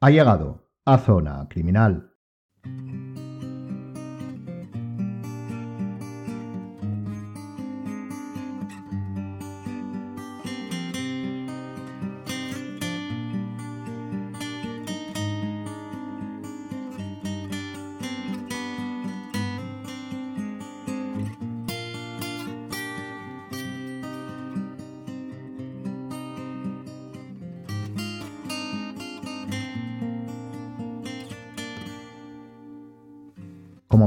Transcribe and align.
Ha 0.00 0.10
llegado 0.10 0.70
a 0.84 0.96
Zona 0.98 1.48
Criminal. 1.50 2.14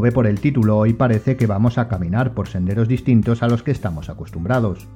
Ve 0.02 0.12
por 0.12 0.26
el 0.26 0.40
título, 0.40 0.80
hoy 0.80 0.94
parece 0.94 1.38
que 1.38 1.46
vamos 1.46 1.78
a 1.78 1.88
caminar 1.88 2.34
por 2.34 2.48
senderos 2.48 2.88
distintos 2.88 3.44
a 3.44 3.48
los 3.48 3.62
que 3.62 3.70
estamos 3.70 4.10
acostumbrados. 4.10 4.88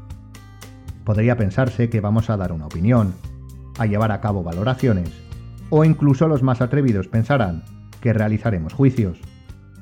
Podría 1.04 1.38
pensarse 1.38 1.91
que 1.91 2.02
vamos 2.02 2.31
a 2.31 2.38
dar 2.38 2.52
una 2.52 2.66
opinión, 2.66 3.14
a 3.78 3.86
llevar 3.86 4.12
a 4.12 4.20
cabo 4.20 4.41
valoraciones, 4.41 5.12
o 5.70 5.86
incluso 5.86 6.28
los 6.28 6.41
más 6.41 6.59
atrevidos 6.59 7.08
pensarán 7.08 7.64
que 8.02 8.14
realizaremos 8.14 8.73
juicios. 8.73 9.20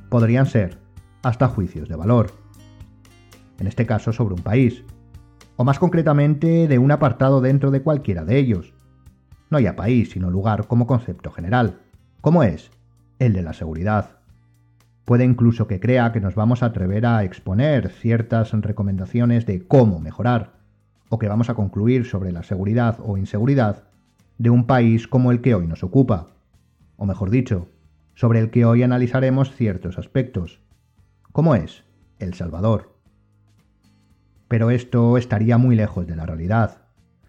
Podrían 0.09 0.45
ser 0.45 0.79
hasta 1.21 1.47
juicios 1.47 1.87
de 1.87 1.95
valor. 1.95 2.31
En 3.59 3.67
este 3.67 3.85
caso 3.85 4.11
sobre 4.11 4.35
un 4.35 4.43
país, 4.43 4.83
o 5.55 5.63
más 5.63 5.79
concretamente 5.79 6.67
de 6.67 6.79
un 6.79 6.91
apartado 6.91 7.39
dentro 7.39 7.71
de 7.71 7.81
cualquiera 7.81 8.25
de 8.25 8.39
ellos. 8.39 8.73
No 9.49 9.61
ya 9.61 9.77
país, 9.77 10.11
sino 10.11 10.29
lugar 10.29 10.67
como 10.67 10.85
concepto 10.85 11.31
general, 11.31 11.79
como 12.19 12.43
es 12.43 12.71
el 13.19 13.31
de 13.31 13.41
la 13.41 13.53
seguridad. 13.53 14.22
Puede 15.05 15.25
incluso 15.25 15.67
que 15.67 15.79
crea 15.79 16.11
que 16.13 16.21
nos 16.21 16.35
vamos 16.35 16.63
a 16.63 16.67
atrever 16.67 17.05
a 17.05 17.23
exponer 17.23 17.89
ciertas 17.89 18.53
recomendaciones 18.53 19.45
de 19.45 19.65
cómo 19.67 19.99
mejorar, 19.99 20.53
o 21.09 21.19
que 21.19 21.27
vamos 21.27 21.49
a 21.49 21.55
concluir 21.55 22.05
sobre 22.05 22.31
la 22.31 22.43
seguridad 22.43 22.97
o 23.03 23.17
inseguridad 23.17 23.83
de 24.37 24.49
un 24.49 24.65
país 24.65 25.07
como 25.07 25.31
el 25.31 25.41
que 25.41 25.55
hoy 25.55 25.67
nos 25.67 25.83
ocupa, 25.83 26.27
o 26.95 27.05
mejor 27.05 27.29
dicho, 27.29 27.67
sobre 28.15 28.39
el 28.39 28.49
que 28.49 28.63
hoy 28.65 28.81
analizaremos 28.81 29.53
ciertos 29.53 29.97
aspectos, 29.97 30.61
como 31.33 31.55
es 31.55 31.83
El 32.19 32.33
Salvador. 32.33 32.95
Pero 34.47 34.69
esto 34.69 35.17
estaría 35.17 35.57
muy 35.57 35.75
lejos 35.75 36.07
de 36.07 36.15
la 36.15 36.25
realidad. 36.25 36.77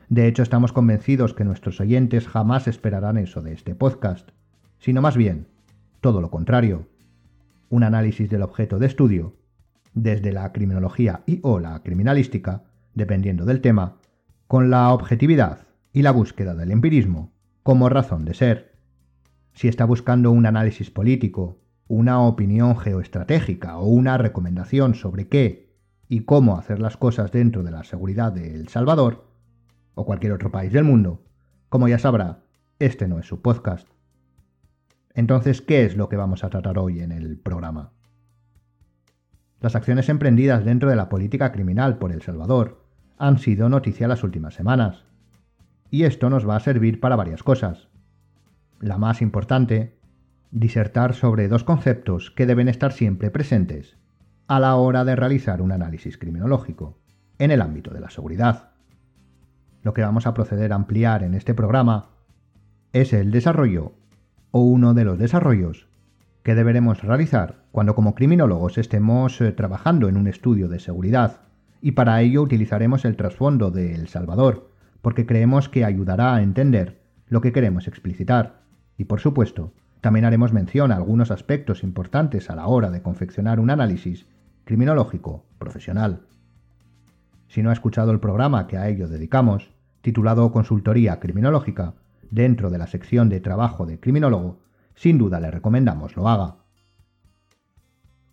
De 0.08 0.28
hecho, 0.28 0.42
estamos 0.42 0.72
convencidos 0.72 1.34
que 1.34 1.44
nuestros 1.44 1.80
oyentes 1.80 2.28
jamás 2.28 2.68
esperarán 2.68 3.16
eso 3.16 3.42
de 3.42 3.52
este 3.52 3.74
podcast, 3.74 4.30
sino 4.78 5.02
más 5.02 5.16
bien, 5.16 5.48
todo 6.00 6.20
lo 6.20 6.30
contrario 6.30 6.86
un 7.74 7.82
análisis 7.82 8.30
del 8.30 8.42
objeto 8.42 8.78
de 8.78 8.86
estudio, 8.86 9.34
desde 9.94 10.30
la 10.30 10.52
criminología 10.52 11.24
y 11.26 11.40
o 11.42 11.58
la 11.58 11.82
criminalística, 11.82 12.62
dependiendo 12.94 13.44
del 13.44 13.60
tema, 13.60 13.96
con 14.46 14.70
la 14.70 14.92
objetividad 14.92 15.66
y 15.92 16.02
la 16.02 16.12
búsqueda 16.12 16.54
del 16.54 16.70
empirismo 16.70 17.32
como 17.64 17.88
razón 17.88 18.24
de 18.24 18.34
ser. 18.34 18.76
Si 19.54 19.66
está 19.66 19.86
buscando 19.86 20.30
un 20.30 20.46
análisis 20.46 20.92
político, 20.92 21.58
una 21.88 22.20
opinión 22.20 22.76
geoestratégica 22.76 23.76
o 23.78 23.88
una 23.88 24.18
recomendación 24.18 24.94
sobre 24.94 25.26
qué 25.26 25.74
y 26.08 26.20
cómo 26.20 26.56
hacer 26.56 26.78
las 26.78 26.96
cosas 26.96 27.32
dentro 27.32 27.64
de 27.64 27.72
la 27.72 27.82
seguridad 27.82 28.30
de 28.30 28.54
El 28.54 28.68
Salvador, 28.68 29.26
o 29.96 30.06
cualquier 30.06 30.30
otro 30.30 30.52
país 30.52 30.72
del 30.72 30.84
mundo, 30.84 31.24
como 31.68 31.88
ya 31.88 31.98
sabrá, 31.98 32.44
este 32.78 33.08
no 33.08 33.18
es 33.18 33.26
su 33.26 33.42
podcast. 33.42 33.93
Entonces, 35.14 35.62
¿qué 35.62 35.84
es 35.84 35.96
lo 35.96 36.08
que 36.08 36.16
vamos 36.16 36.42
a 36.42 36.50
tratar 36.50 36.76
hoy 36.76 37.00
en 37.00 37.12
el 37.12 37.38
programa? 37.38 37.92
Las 39.60 39.76
acciones 39.76 40.08
emprendidas 40.08 40.64
dentro 40.64 40.90
de 40.90 40.96
la 40.96 41.08
política 41.08 41.52
criminal 41.52 41.98
por 41.98 42.12
El 42.12 42.20
Salvador 42.20 42.84
han 43.16 43.38
sido 43.38 43.68
noticia 43.68 44.08
las 44.08 44.24
últimas 44.24 44.54
semanas. 44.54 45.04
Y 45.90 46.02
esto 46.02 46.28
nos 46.30 46.48
va 46.48 46.56
a 46.56 46.60
servir 46.60 46.98
para 46.98 47.14
varias 47.14 47.44
cosas. 47.44 47.88
La 48.80 48.98
más 48.98 49.22
importante, 49.22 49.96
disertar 50.50 51.14
sobre 51.14 51.46
dos 51.46 51.62
conceptos 51.62 52.32
que 52.32 52.46
deben 52.46 52.68
estar 52.68 52.92
siempre 52.92 53.30
presentes 53.30 53.96
a 54.48 54.58
la 54.58 54.74
hora 54.74 55.04
de 55.04 55.16
realizar 55.16 55.62
un 55.62 55.70
análisis 55.70 56.18
criminológico 56.18 56.98
en 57.38 57.52
el 57.52 57.62
ámbito 57.62 57.92
de 57.92 58.00
la 58.00 58.10
seguridad. 58.10 58.72
Lo 59.82 59.94
que 59.94 60.02
vamos 60.02 60.26
a 60.26 60.34
proceder 60.34 60.72
a 60.72 60.76
ampliar 60.76 61.22
en 61.22 61.34
este 61.34 61.54
programa 61.54 62.10
es 62.92 63.12
el 63.12 63.30
desarrollo 63.30 63.94
o 64.56 64.60
uno 64.60 64.94
de 64.94 65.04
los 65.04 65.18
desarrollos 65.18 65.88
que 66.44 66.54
deberemos 66.54 67.02
realizar 67.02 67.64
cuando 67.72 67.96
como 67.96 68.14
criminólogos 68.14 68.78
estemos 68.78 69.40
eh, 69.40 69.50
trabajando 69.50 70.08
en 70.08 70.16
un 70.16 70.28
estudio 70.28 70.68
de 70.68 70.78
seguridad, 70.78 71.40
y 71.80 71.90
para 71.92 72.20
ello 72.20 72.40
utilizaremos 72.40 73.04
el 73.04 73.16
trasfondo 73.16 73.72
de 73.72 73.96
El 73.96 74.06
Salvador, 74.06 74.70
porque 75.02 75.26
creemos 75.26 75.68
que 75.68 75.84
ayudará 75.84 76.36
a 76.36 76.42
entender 76.42 77.00
lo 77.26 77.40
que 77.40 77.50
queremos 77.50 77.88
explicitar, 77.88 78.60
y 78.96 79.06
por 79.06 79.18
supuesto, 79.18 79.72
también 80.00 80.24
haremos 80.24 80.52
mención 80.52 80.92
a 80.92 80.96
algunos 80.98 81.32
aspectos 81.32 81.82
importantes 81.82 82.48
a 82.48 82.54
la 82.54 82.68
hora 82.68 82.92
de 82.92 83.02
confeccionar 83.02 83.58
un 83.58 83.70
análisis 83.70 84.28
criminológico 84.62 85.44
profesional. 85.58 86.20
Si 87.48 87.60
no 87.60 87.70
ha 87.70 87.72
escuchado 87.72 88.12
el 88.12 88.20
programa 88.20 88.68
que 88.68 88.78
a 88.78 88.88
ello 88.88 89.08
dedicamos, 89.08 89.72
titulado 90.00 90.52
Consultoría 90.52 91.18
Criminológica, 91.18 91.94
dentro 92.30 92.70
de 92.70 92.78
la 92.78 92.86
sección 92.86 93.28
de 93.28 93.40
trabajo 93.40 93.86
de 93.86 94.00
criminólogo, 94.00 94.60
sin 94.94 95.18
duda 95.18 95.40
le 95.40 95.50
recomendamos 95.50 96.16
lo 96.16 96.28
haga. 96.28 96.58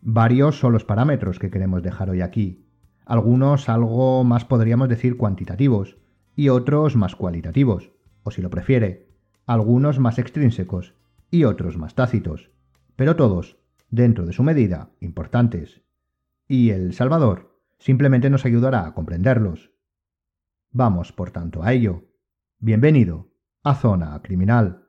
Varios 0.01 0.59
son 0.59 0.73
los 0.73 0.83
parámetros 0.83 1.39
que 1.39 1.51
queremos 1.51 1.83
dejar 1.83 2.09
hoy 2.09 2.21
aquí, 2.21 2.65
algunos 3.05 3.69
algo 3.69 4.23
más 4.23 4.45
podríamos 4.45 4.89
decir 4.89 5.17
cuantitativos 5.17 5.97
y 6.35 6.49
otros 6.49 6.95
más 6.95 7.15
cualitativos, 7.15 7.91
o 8.23 8.31
si 8.31 8.41
lo 8.41 8.49
prefiere, 8.49 9.09
algunos 9.45 9.99
más 9.99 10.17
extrínsecos 10.17 10.95
y 11.29 11.43
otros 11.43 11.77
más 11.77 11.95
tácitos, 11.95 12.51
pero 12.95 13.15
todos, 13.15 13.57
dentro 13.89 14.25
de 14.25 14.33
su 14.33 14.43
medida, 14.43 14.91
importantes. 14.99 15.81
Y 16.47 16.69
El 16.69 16.93
Salvador 16.93 17.59
simplemente 17.79 18.29
nos 18.29 18.45
ayudará 18.45 18.85
a 18.85 18.93
comprenderlos. 18.93 19.71
Vamos, 20.71 21.11
por 21.11 21.31
tanto, 21.31 21.63
a 21.63 21.73
ello. 21.73 22.05
Bienvenido 22.59 23.30
a 23.63 23.75
Zona 23.75 24.19
Criminal. 24.23 24.87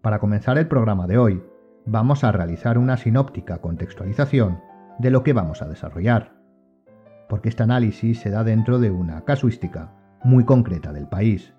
Para 0.00 0.18
comenzar 0.18 0.56
el 0.56 0.68
programa 0.68 1.06
de 1.06 1.18
hoy, 1.18 1.44
vamos 1.84 2.24
a 2.24 2.32
realizar 2.32 2.78
una 2.78 2.96
sinóptica 2.96 3.58
contextualización 3.58 4.58
de 4.98 5.10
lo 5.10 5.22
que 5.22 5.34
vamos 5.34 5.60
a 5.60 5.68
desarrollar, 5.68 6.32
porque 7.28 7.50
este 7.50 7.62
análisis 7.62 8.20
se 8.20 8.30
da 8.30 8.42
dentro 8.42 8.78
de 8.78 8.90
una 8.90 9.24
casuística 9.26 9.92
muy 10.24 10.44
concreta 10.44 10.94
del 10.94 11.08
país. 11.08 11.54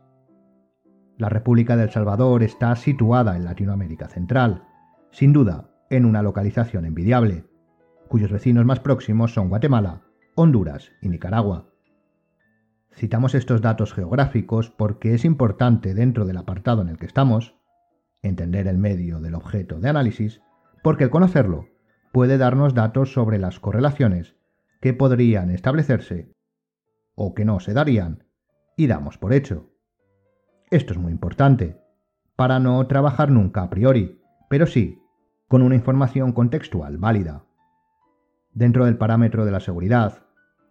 La 1.18 1.29
República 1.29 1.78
del 1.78 1.91
Salvador 1.91 2.41
está 2.41 2.75
situada 2.75 3.35
en 3.35 3.46
Latinoamérica 3.46 4.07
Central, 4.07 4.63
sin 5.12 5.31
duda 5.31 5.69
en 5.90 6.06
una 6.06 6.24
localización 6.24 6.85
envidiable, 6.85 7.46
cuyos 8.07 8.31
vecinos 8.31 8.66
más 8.66 8.79
próximos 8.79 9.34
son 9.34 9.50
Guatemala, 9.50 10.02
Honduras 10.35 10.91
y 11.02 11.09
Nicaragua. 11.09 11.69
Citamos 12.91 13.35
estos 13.35 13.62
datos 13.62 13.94
geográficos 13.94 14.72
porque 14.72 15.13
es 15.13 15.25
importante 15.25 15.94
dentro 15.94 16.25
del 16.25 16.38
apartado 16.38 16.81
en 16.81 16.90
el 16.90 16.97
que 16.97 17.06
estamos, 17.06 17.56
entender 18.23 18.68
el 18.68 18.78
medio 18.78 19.19
del 19.19 19.35
objeto 19.35 19.79
de 19.79 19.90
análisis, 19.90 20.41
porque 20.81 21.03
el 21.03 21.09
conocerlo 21.09 21.67
puede 22.11 22.37
darnos 22.37 22.73
datos 22.73 23.14
sobre 23.14 23.37
las 23.37 23.59
correlaciones 23.59 24.35
que 24.82 24.93
podrían 24.93 25.49
establecerse 25.49 26.32
o 27.16 27.34
que 27.34 27.46
no 27.46 27.59
se 27.59 27.73
darían, 27.73 28.26
y 28.76 28.87
damos 28.87 29.17
por 29.17 29.34
hecho. 29.34 29.72
Esto 30.73 30.93
es 30.93 30.97
muy 30.97 31.11
importante, 31.11 31.78
para 32.35 32.58
no 32.58 32.87
trabajar 32.87 33.29
nunca 33.29 33.61
a 33.61 33.70
priori, 33.70 34.20
pero 34.49 34.66
sí 34.66 34.99
con 35.47 35.61
una 35.61 35.75
información 35.75 36.31
contextual 36.31 36.97
válida. 36.97 37.46
Dentro 38.55 38.85
del 38.85 38.97
parámetro 38.97 39.46
de 39.46 39.52
la 39.52 39.59
seguridad, 39.59 40.23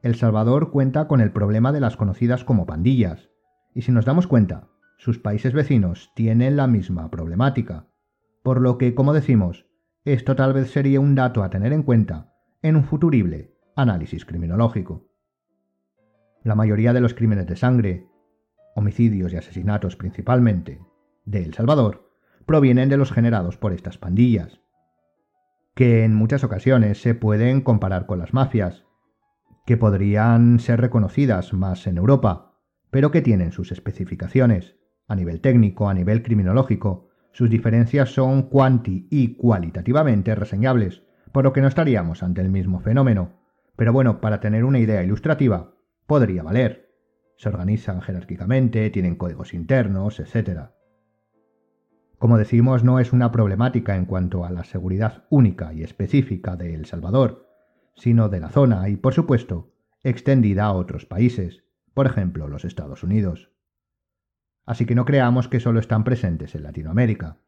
El 0.03 0.17
Salvador 0.17 0.73
cuenta 0.73 1.07
con 1.07 1.21
el 1.21 1.31
problema 1.31 1.71
de 1.71 1.79
las 1.79 1.97
conocidas 1.97 2.43
como 2.43 2.67
pandillas, 2.67 3.31
y 3.75 3.83
si 3.83 3.93
nos 3.93 4.05
damos 4.05 4.27
cuenta, 4.27 4.67
sus 4.99 5.21
países 5.21 5.53
vecinos 5.53 6.11
tienen 6.17 6.57
la 6.57 6.67
misma 6.67 7.09
problemática, 7.09 7.87
por 8.43 8.61
lo 8.61 8.79
que, 8.79 8.97
como 8.97 9.13
decimos, 9.13 9.67
esto 10.05 10.35
tal 10.35 10.53
vez 10.53 10.73
sería 10.73 10.99
un 10.99 11.15
dato 11.15 11.45
a 11.45 11.51
tener 11.51 11.73
en 11.73 11.85
cuenta 11.85 12.35
en 12.61 12.75
un 12.75 12.83
futurible 12.83 13.55
análisis 13.77 14.25
criminológico. 14.25 15.07
La 16.43 16.57
mayoría 16.57 16.93
de 16.93 17.01
los 17.01 17.15
crímenes 17.15 17.47
de 17.47 17.55
sangre, 17.55 18.09
homicidios 18.75 19.33
y 19.33 19.37
asesinatos 19.37 19.97
principalmente, 19.97 20.81
de 21.25 21.45
El 21.45 21.55
Salvador, 21.55 22.11
provienen 22.47 22.89
de 22.89 22.97
los 22.97 23.13
generados 23.13 23.57
por 23.57 23.73
estas 23.73 23.99
pandillas. 23.99 24.61
que 25.75 26.05
en 26.05 26.15
muchas 26.15 26.45
ocasiones 26.45 27.01
se 27.01 27.15
pueden 27.15 27.63
comparar 27.63 28.07
con 28.07 28.19
las 28.19 28.35
mafias, 28.35 28.85
que 29.65 29.77
podrían 29.77 30.59
ser 30.59 30.81
reconocidas 30.81 31.53
más 31.53 31.87
en 31.87 31.97
Europa, 31.97 32.59
pero 32.91 33.11
que 33.11 33.23
tienen 33.23 33.53
sus 33.53 33.73
especificaciones. 33.73 34.77
A 35.09 35.15
nivel 35.17 35.41
técnico, 35.41 35.89
a 35.89 35.95
nivel 35.95 36.23
criminológico, 36.23 37.09
sus 37.33 37.49
diferencias 37.49 38.11
son 38.11 38.43
cuanti 38.43 39.07
y 39.11 39.37
cualitativamente 39.37 40.35
reseñables, 40.35 41.03
por 41.33 41.45
lo 41.45 41.53
que 41.55 41.63
no 41.63 41.69
estaríamos 41.69 42.23
ante 42.23 42.43
el 42.43 42.51
mismo 42.51 42.81
fenómeno. 42.81 43.41
Pero 43.77 43.93
bueno, 43.95 44.21
para 44.21 44.41
tener 44.41 44.65
una 44.65 44.79
idea 44.79 45.03
ilustrativa, 45.03 45.75
podría 46.07 46.43
valer. 46.43 46.82
Se 47.43 47.49
organizan 47.49 48.01
jerárquicamente, 48.03 48.89
tienen 48.91 49.17
códigos 49.17 49.53
internos, 49.53 50.21
etc. 50.21 50.69
Como 52.17 52.39
decimos, 52.39 52.85
no 52.85 53.01
es 53.01 53.13
una 53.13 53.33
problemática 53.33 53.97
en 53.97 54.05
cuanto 54.05 54.45
a 54.45 54.51
la 54.53 54.63
seguridad 54.63 55.25
única 55.29 55.75
y 55.75 55.83
específica 55.83 56.55
de 56.55 56.73
El 56.73 56.87
Salvador, 56.87 57.49
sino 57.97 58.29
de 58.29 58.39
la 58.39 58.51
zona 58.51 58.89
y, 58.89 58.97
por 58.97 59.13
supuesto, 59.13 59.75
extendida 60.05 60.67
a 60.67 60.73
otros 60.73 61.05
países, 61.05 61.65
por 61.95 62.07
ejemplo 62.07 62.47
los 62.47 62.65
Estados 62.65 63.03
Unidos. 63.03 63.51
Así 64.65 64.87
que 64.87 64.95
no 64.95 65.05
creamos 65.05 65.49
que 65.49 65.59
solo 65.59 65.81
están 65.81 66.05
presentes 66.05 66.55
en 66.55 66.63
Latinoamérica. 66.63 67.39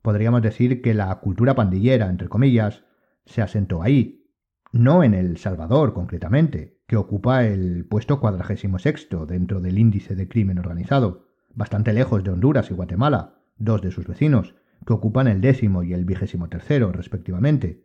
Podríamos 0.00 0.42
decir 0.42 0.80
que 0.80 0.94
la 0.94 1.12
cultura 1.16 1.56
pandillera, 1.56 2.08
entre 2.08 2.28
comillas, 2.28 2.84
se 3.26 3.42
asentó 3.42 3.82
ahí, 3.82 4.30
no 4.70 5.02
en 5.02 5.14
El 5.14 5.38
Salvador 5.38 5.92
concretamente, 5.92 6.77
que 6.88 6.96
ocupa 6.96 7.44
el 7.44 7.84
puesto 7.84 8.18
cuadragésimo 8.18 8.78
sexto 8.78 9.26
dentro 9.26 9.60
del 9.60 9.78
índice 9.78 10.16
de 10.16 10.26
crimen 10.26 10.58
organizado, 10.58 11.28
bastante 11.54 11.92
lejos 11.92 12.24
de 12.24 12.30
Honduras 12.30 12.70
y 12.70 12.74
Guatemala, 12.74 13.42
dos 13.58 13.82
de 13.82 13.90
sus 13.90 14.06
vecinos, 14.06 14.54
que 14.86 14.94
ocupan 14.94 15.28
el 15.28 15.42
décimo 15.42 15.82
y 15.82 15.92
el 15.92 16.06
vigésimo 16.06 16.48
tercero, 16.48 16.90
respectivamente, 16.90 17.84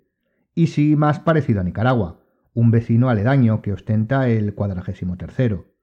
y 0.55 0.67
sí 0.67 0.95
más 0.95 1.19
parecido 1.19 1.59
a 1.59 1.65
Nicaragua, 1.65 2.21
un 2.53 2.71
vecino 2.71 3.09
aledaño 3.09 3.61
que 3.61 3.73
ostenta 3.73 4.29
el 4.29 4.55
cuadragésimo 4.55 5.17
tercero. 5.17 5.75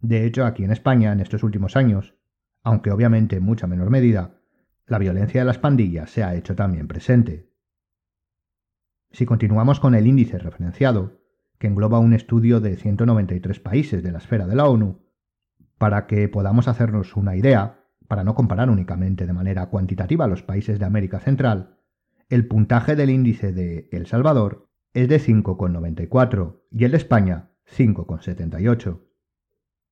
De 0.00 0.24
hecho, 0.24 0.46
aquí 0.46 0.62
en 0.62 0.70
España, 0.70 1.10
en 1.10 1.18
estos 1.18 1.42
últimos 1.42 1.76
años, 1.76 2.14
aunque 2.62 2.92
obviamente 2.92 3.36
en 3.36 3.42
mucha 3.42 3.66
menor 3.66 3.90
medida, 3.90 4.38
la 4.86 4.98
violencia 4.98 5.40
de 5.40 5.46
las 5.46 5.58
pandillas 5.58 6.10
se 6.10 6.22
ha 6.22 6.36
hecho 6.36 6.54
también 6.54 6.86
presente. 6.86 7.50
Si 9.10 9.26
continuamos 9.26 9.80
con 9.80 9.96
el 9.96 10.06
índice 10.06 10.38
referenciado, 10.38 11.23
que 11.64 11.68
engloba 11.68 11.98
un 11.98 12.12
estudio 12.12 12.60
de 12.60 12.76
193 12.76 13.58
países 13.58 14.02
de 14.02 14.12
la 14.12 14.18
esfera 14.18 14.46
de 14.46 14.54
la 14.54 14.66
ONU, 14.66 15.00
para 15.78 16.06
que 16.06 16.28
podamos 16.28 16.68
hacernos 16.68 17.16
una 17.16 17.36
idea, 17.36 17.86
para 18.06 18.22
no 18.22 18.34
comparar 18.34 18.68
únicamente 18.68 19.24
de 19.24 19.32
manera 19.32 19.70
cuantitativa 19.70 20.26
los 20.26 20.42
países 20.42 20.78
de 20.78 20.84
América 20.84 21.20
Central, 21.20 21.78
el 22.28 22.46
puntaje 22.48 22.96
del 22.96 23.08
índice 23.08 23.54
de 23.54 23.88
El 23.92 24.06
Salvador 24.06 24.68
es 24.92 25.08
de 25.08 25.18
5,94 25.18 26.60
y 26.70 26.84
el 26.84 26.90
de 26.90 26.96
España 26.98 27.52
5,78. 27.74 29.00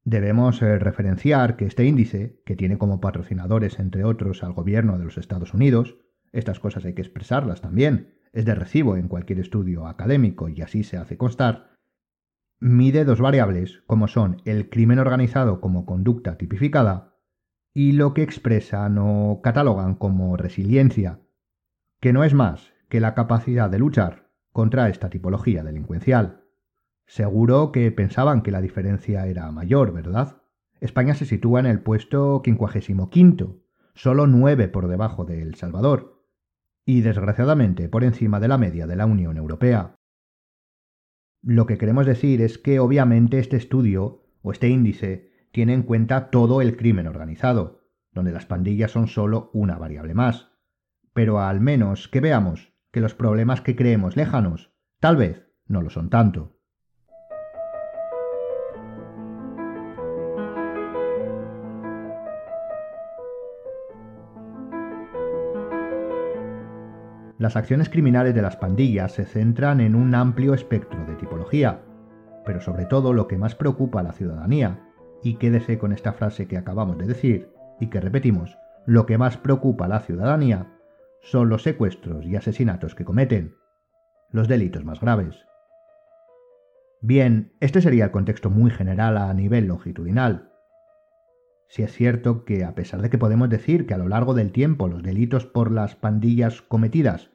Debemos 0.04 0.60
eh, 0.60 0.78
referenciar 0.78 1.56
que 1.56 1.64
este 1.64 1.86
índice, 1.86 2.42
que 2.44 2.54
tiene 2.54 2.76
como 2.76 3.00
patrocinadores 3.00 3.78
entre 3.78 4.04
otros 4.04 4.42
al 4.42 4.52
gobierno 4.52 4.98
de 4.98 5.06
los 5.06 5.16
Estados 5.16 5.54
Unidos, 5.54 5.96
estas 6.32 6.60
cosas 6.60 6.84
hay 6.84 6.92
que 6.92 7.00
expresarlas 7.00 7.62
también, 7.62 8.12
es 8.32 8.44
de 8.44 8.54
recibo 8.54 8.96
en 8.96 9.08
cualquier 9.08 9.40
estudio 9.40 9.86
académico 9.86 10.48
y 10.48 10.62
así 10.62 10.84
se 10.84 10.96
hace 10.96 11.16
constar, 11.16 11.76
mide 12.60 13.04
dos 13.04 13.20
variables 13.20 13.82
como 13.86 14.08
son 14.08 14.40
el 14.44 14.70
crimen 14.70 14.98
organizado 14.98 15.60
como 15.60 15.84
conducta 15.84 16.38
tipificada 16.38 17.16
y 17.74 17.92
lo 17.92 18.14
que 18.14 18.22
expresan 18.22 18.98
o 18.98 19.40
catalogan 19.42 19.94
como 19.94 20.36
resiliencia, 20.36 21.20
que 22.00 22.12
no 22.12 22.24
es 22.24 22.34
más 22.34 22.72
que 22.88 23.00
la 23.00 23.14
capacidad 23.14 23.70
de 23.70 23.78
luchar 23.78 24.30
contra 24.52 24.88
esta 24.88 25.08
tipología 25.08 25.62
delincuencial. 25.64 26.44
Seguro 27.06 27.72
que 27.72 27.90
pensaban 27.90 28.42
que 28.42 28.50
la 28.50 28.60
diferencia 28.60 29.26
era 29.26 29.50
mayor, 29.50 29.92
¿verdad? 29.92 30.42
España 30.80 31.14
se 31.14 31.26
sitúa 31.26 31.60
en 31.60 31.66
el 31.66 31.80
puesto 31.80 32.42
55, 32.44 33.62
solo 33.94 34.26
nueve 34.26 34.68
por 34.68 34.88
debajo 34.88 35.24
de 35.24 35.42
El 35.42 35.54
Salvador, 35.54 36.21
y 36.84 37.02
desgraciadamente 37.02 37.88
por 37.88 38.04
encima 38.04 38.40
de 38.40 38.48
la 38.48 38.58
media 38.58 38.86
de 38.86 38.96
la 38.96 39.06
Unión 39.06 39.36
Europea. 39.36 39.96
Lo 41.42 41.66
que 41.66 41.78
queremos 41.78 42.06
decir 42.06 42.40
es 42.40 42.58
que 42.58 42.78
obviamente 42.78 43.38
este 43.38 43.56
estudio 43.56 44.24
o 44.42 44.52
este 44.52 44.68
índice 44.68 45.32
tiene 45.52 45.74
en 45.74 45.82
cuenta 45.82 46.30
todo 46.30 46.60
el 46.60 46.76
crimen 46.76 47.06
organizado, 47.06 47.80
donde 48.12 48.32
las 48.32 48.46
pandillas 48.46 48.90
son 48.90 49.08
solo 49.08 49.50
una 49.52 49.78
variable 49.78 50.14
más. 50.14 50.50
Pero 51.12 51.40
al 51.40 51.60
menos 51.60 52.08
que 52.08 52.20
veamos 52.20 52.72
que 52.90 53.00
los 53.00 53.14
problemas 53.14 53.60
que 53.60 53.76
creemos 53.76 54.16
lejanos 54.16 54.72
tal 55.00 55.16
vez 55.16 55.48
no 55.66 55.82
lo 55.82 55.90
son 55.90 56.10
tanto. 56.10 56.51
Las 67.42 67.56
acciones 67.56 67.88
criminales 67.88 68.36
de 68.36 68.40
las 68.40 68.54
pandillas 68.54 69.10
se 69.10 69.24
centran 69.24 69.80
en 69.80 69.96
un 69.96 70.14
amplio 70.14 70.54
espectro 70.54 71.04
de 71.06 71.16
tipología, 71.16 71.80
pero 72.46 72.60
sobre 72.60 72.84
todo 72.84 73.12
lo 73.12 73.26
que 73.26 73.36
más 73.36 73.56
preocupa 73.56 73.98
a 73.98 74.04
la 74.04 74.12
ciudadanía 74.12 74.78
y 75.24 75.34
quédese 75.38 75.76
con 75.76 75.92
esta 75.92 76.12
frase 76.12 76.46
que 76.46 76.56
acabamos 76.56 76.98
de 76.98 77.06
decir 77.08 77.50
y 77.80 77.88
que 77.88 78.00
repetimos, 78.00 78.56
lo 78.86 79.06
que 79.06 79.18
más 79.18 79.38
preocupa 79.38 79.86
a 79.86 79.88
la 79.88 79.98
ciudadanía 79.98 80.68
son 81.20 81.48
los 81.48 81.64
secuestros 81.64 82.24
y 82.26 82.36
asesinatos 82.36 82.94
que 82.94 83.04
cometen, 83.04 83.56
los 84.30 84.46
delitos 84.46 84.84
más 84.84 85.00
graves. 85.00 85.44
Bien, 87.00 87.54
este 87.58 87.80
sería 87.80 88.04
el 88.04 88.12
contexto 88.12 88.50
muy 88.50 88.70
general 88.70 89.16
a 89.16 89.34
nivel 89.34 89.66
longitudinal. 89.66 90.52
Si 91.66 91.82
es 91.82 91.90
cierto 91.90 92.44
que 92.44 92.62
a 92.64 92.76
pesar 92.76 93.02
de 93.02 93.10
que 93.10 93.18
podemos 93.18 93.48
decir 93.48 93.84
que 93.86 93.94
a 93.94 93.98
lo 93.98 94.06
largo 94.06 94.32
del 94.32 94.52
tiempo 94.52 94.86
los 94.86 95.02
delitos 95.02 95.44
por 95.44 95.72
las 95.72 95.96
pandillas 95.96 96.62
cometidas 96.62 97.31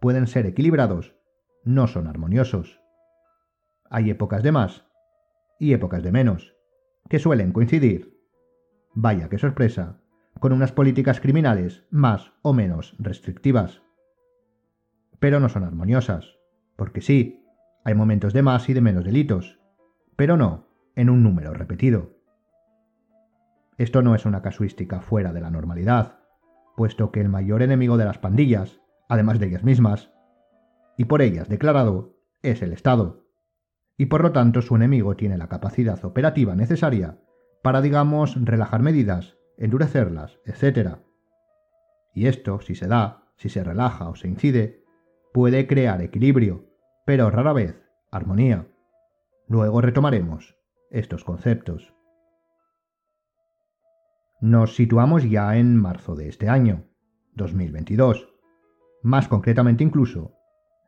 pueden 0.00 0.26
ser 0.26 0.46
equilibrados, 0.46 1.14
no 1.64 1.86
son 1.86 2.06
armoniosos. 2.06 2.80
Hay 3.90 4.10
épocas 4.10 4.42
de 4.42 4.52
más 4.52 4.86
y 5.58 5.72
épocas 5.72 6.02
de 6.02 6.12
menos 6.12 6.54
que 7.08 7.18
suelen 7.18 7.52
coincidir, 7.52 8.18
vaya 8.94 9.28
qué 9.28 9.38
sorpresa, 9.38 10.00
con 10.40 10.52
unas 10.52 10.72
políticas 10.72 11.20
criminales 11.20 11.86
más 11.90 12.32
o 12.42 12.52
menos 12.52 12.94
restrictivas. 12.98 13.82
Pero 15.18 15.40
no 15.40 15.48
son 15.48 15.64
armoniosas, 15.64 16.38
porque 16.76 17.00
sí, 17.00 17.44
hay 17.84 17.94
momentos 17.94 18.32
de 18.32 18.42
más 18.42 18.68
y 18.68 18.74
de 18.74 18.80
menos 18.80 19.04
delitos, 19.04 19.58
pero 20.16 20.36
no 20.36 20.68
en 20.94 21.10
un 21.10 21.22
número 21.22 21.54
repetido. 21.54 22.18
Esto 23.78 24.02
no 24.02 24.14
es 24.14 24.26
una 24.26 24.42
casuística 24.42 25.00
fuera 25.00 25.32
de 25.32 25.40
la 25.40 25.50
normalidad, 25.50 26.18
puesto 26.76 27.10
que 27.12 27.20
el 27.20 27.28
mayor 27.28 27.62
enemigo 27.62 27.96
de 27.96 28.04
las 28.04 28.18
pandillas, 28.18 28.80
además 29.08 29.38
de 29.40 29.46
ellas 29.46 29.64
mismas, 29.64 30.12
y 30.96 31.06
por 31.06 31.22
ellas 31.22 31.48
declarado, 31.48 32.14
es 32.42 32.62
el 32.62 32.72
Estado 32.72 33.28
y 33.98 34.06
por 34.06 34.22
lo 34.22 34.32
tanto 34.32 34.62
su 34.62 34.76
enemigo 34.76 35.16
tiene 35.16 35.36
la 35.36 35.48
capacidad 35.48 36.02
operativa 36.04 36.54
necesaria 36.54 37.18
para, 37.62 37.82
digamos, 37.82 38.36
relajar 38.42 38.80
medidas, 38.80 39.36
endurecerlas, 39.58 40.38
etc. 40.46 40.98
Y 42.14 42.28
esto, 42.28 42.60
si 42.60 42.76
se 42.76 42.86
da, 42.86 43.24
si 43.36 43.48
se 43.48 43.64
relaja 43.64 44.08
o 44.08 44.14
se 44.14 44.28
incide, 44.28 44.84
puede 45.34 45.66
crear 45.66 46.00
equilibrio, 46.00 46.64
pero 47.04 47.28
rara 47.30 47.52
vez 47.52 47.82
armonía. 48.12 48.68
Luego 49.48 49.80
retomaremos 49.80 50.56
estos 50.90 51.24
conceptos. 51.24 51.92
Nos 54.40 54.76
situamos 54.76 55.28
ya 55.28 55.56
en 55.56 55.76
marzo 55.76 56.14
de 56.14 56.28
este 56.28 56.48
año, 56.48 56.84
2022, 57.34 58.28
más 59.02 59.28
concretamente 59.28 59.84
incluso 59.84 60.34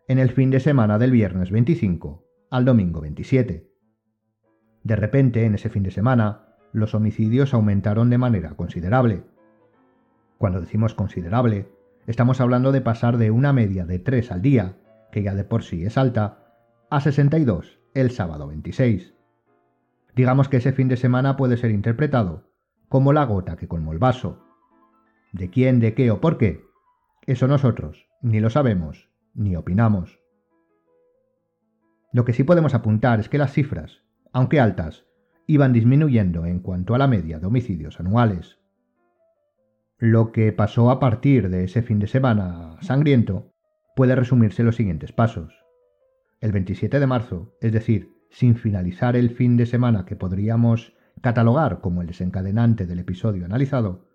en 0.09 0.19
el 0.19 0.31
fin 0.31 0.51
de 0.51 0.61
semana 0.61 0.99
del 0.99 1.13
viernes 1.13 1.51
25 1.51 2.25
al 2.51 2.65
domingo 2.65 3.01
27. 3.01 3.71
De 4.83 4.97
repente, 4.97 5.45
en 5.45 5.55
ese 5.55 5.69
fin 5.69 5.83
de 5.85 5.91
semana, 5.91 6.57
los 6.73 6.95
homicidios 6.95 7.55
aumentaron 7.55 8.11
de 8.11 8.19
manera 8.19 8.57
considerable. 8.57 9.23
Cuando 10.39 10.61
decimos 10.61 10.95
considerable, 10.95 11.69
estamos 12.07 12.41
hablando 12.41 12.73
de 12.73 12.81
pasar 12.81 13.19
de 13.19 13.31
una 13.31 13.53
media 13.53 13.85
de 13.85 13.99
3 13.99 14.33
al 14.33 14.43
día, 14.43 14.79
que 15.13 15.23
ya 15.23 15.35
de 15.35 15.45
por 15.45 15.63
sí 15.63 15.85
es 15.85 15.97
alta, 15.97 16.57
a 16.91 17.01
62 17.01 17.79
el 17.95 18.11
sábado 18.11 18.49
26. 18.49 19.15
Digamos 20.17 20.49
que 20.49 20.57
ese 20.57 20.73
fin 20.73 20.89
de 20.89 20.97
semana 20.97 21.37
puede 21.37 21.57
ser 21.57 21.71
interpretado 21.71 22.51
como 22.89 23.13
la 23.13 23.25
gota 23.25 23.57
que 23.57 23.69
colmó 23.69 23.93
el 23.93 23.99
vaso. 23.99 24.45
¿De 25.33 25.51
quién, 25.51 25.79
de 25.79 25.95
qué 25.95 26.11
o 26.11 26.21
por 26.21 26.39
qué? 26.39 26.65
Eso 27.31 27.47
nosotros 27.47 28.09
ni 28.23 28.41
lo 28.41 28.51
sabemos 28.51 29.09
ni 29.35 29.55
opinamos. 29.55 30.19
Lo 32.13 32.25
que 32.25 32.33
sí 32.33 32.43
podemos 32.43 32.75
apuntar 32.75 33.21
es 33.21 33.29
que 33.29 33.39
las 33.39 33.53
cifras, 33.53 34.03
aunque 34.33 34.59
altas, 34.59 35.07
iban 35.47 35.73
disminuyendo 35.73 36.45
en 36.45 36.59
cuanto 36.59 36.93
a 36.93 36.99
la 36.99 37.07
media 37.07 37.39
de 37.39 37.47
homicidios 37.47 38.01
anuales. 38.01 38.59
Lo 39.97 40.33
que 40.33 40.53
pasó 40.53 40.91
a 40.91 40.99
partir 40.99 41.51
de 41.51 41.63
ese 41.63 41.83
fin 41.83 42.01
de 42.01 42.09
semana 42.09 42.77
sangriento 42.81 43.53
puede 43.95 44.17
resumirse 44.17 44.63
en 44.63 44.67
los 44.67 44.75
siguientes 44.75 45.13
pasos. 45.13 45.55
El 46.41 46.51
27 46.51 46.99
de 46.99 47.07
marzo, 47.07 47.55
es 47.61 47.71
decir, 47.71 48.11
sin 48.31 48.57
finalizar 48.57 49.15
el 49.15 49.31
fin 49.31 49.57
de 49.57 49.67
semana 49.67 50.05
que 50.05 50.17
podríamos 50.17 50.97
catalogar 51.21 51.81
como 51.81 52.01
el 52.01 52.09
desencadenante 52.09 52.87
del 52.87 52.99
episodio 52.99 53.45
analizado, 53.45 54.09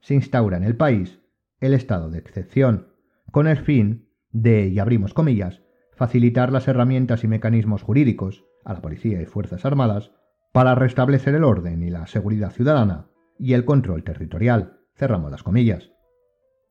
se 0.00 0.14
instaura 0.14 0.56
en 0.56 0.64
el 0.64 0.76
país 0.76 1.20
el 1.60 1.74
estado 1.74 2.10
de 2.10 2.18
excepción, 2.18 2.88
con 3.30 3.46
el 3.46 3.58
fin 3.58 4.08
de, 4.30 4.68
y 4.68 4.78
abrimos 4.78 5.14
comillas, 5.14 5.62
facilitar 5.92 6.52
las 6.52 6.68
herramientas 6.68 7.24
y 7.24 7.28
mecanismos 7.28 7.82
jurídicos 7.82 8.44
a 8.64 8.74
la 8.74 8.82
policía 8.82 9.20
y 9.20 9.26
Fuerzas 9.26 9.64
Armadas 9.64 10.12
para 10.52 10.74
restablecer 10.74 11.34
el 11.34 11.44
orden 11.44 11.82
y 11.82 11.90
la 11.90 12.06
seguridad 12.06 12.50
ciudadana 12.50 13.08
y 13.38 13.54
el 13.54 13.64
control 13.64 14.04
territorial, 14.04 14.80
cerramos 14.94 15.30
las 15.30 15.42
comillas. 15.42 15.92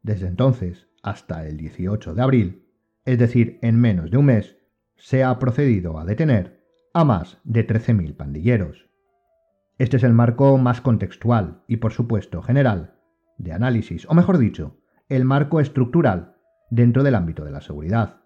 Desde 0.01 0.27
entonces 0.27 0.87
hasta 1.03 1.47
el 1.47 1.57
18 1.57 2.13
de 2.13 2.21
abril, 2.21 2.65
es 3.05 3.19
decir, 3.19 3.59
en 3.61 3.79
menos 3.79 4.09
de 4.09 4.17
un 4.17 4.25
mes, 4.25 4.57
se 4.95 5.23
ha 5.23 5.37
procedido 5.37 5.99
a 5.99 6.05
detener 6.05 6.63
a 6.93 7.03
más 7.03 7.39
de 7.43 7.67
13.000 7.67 8.15
pandilleros. 8.15 8.89
Este 9.77 9.97
es 9.97 10.03
el 10.03 10.13
marco 10.13 10.57
más 10.57 10.81
contextual 10.81 11.63
y, 11.67 11.77
por 11.77 11.91
supuesto, 11.91 12.41
general 12.41 12.94
de 13.37 13.53
análisis, 13.53 14.07
o 14.09 14.13
mejor 14.13 14.37
dicho, 14.37 14.77
el 15.09 15.25
marco 15.25 15.59
estructural 15.59 16.35
dentro 16.69 17.03
del 17.03 17.15
ámbito 17.15 17.43
de 17.43 17.51
la 17.51 17.61
seguridad. 17.61 18.21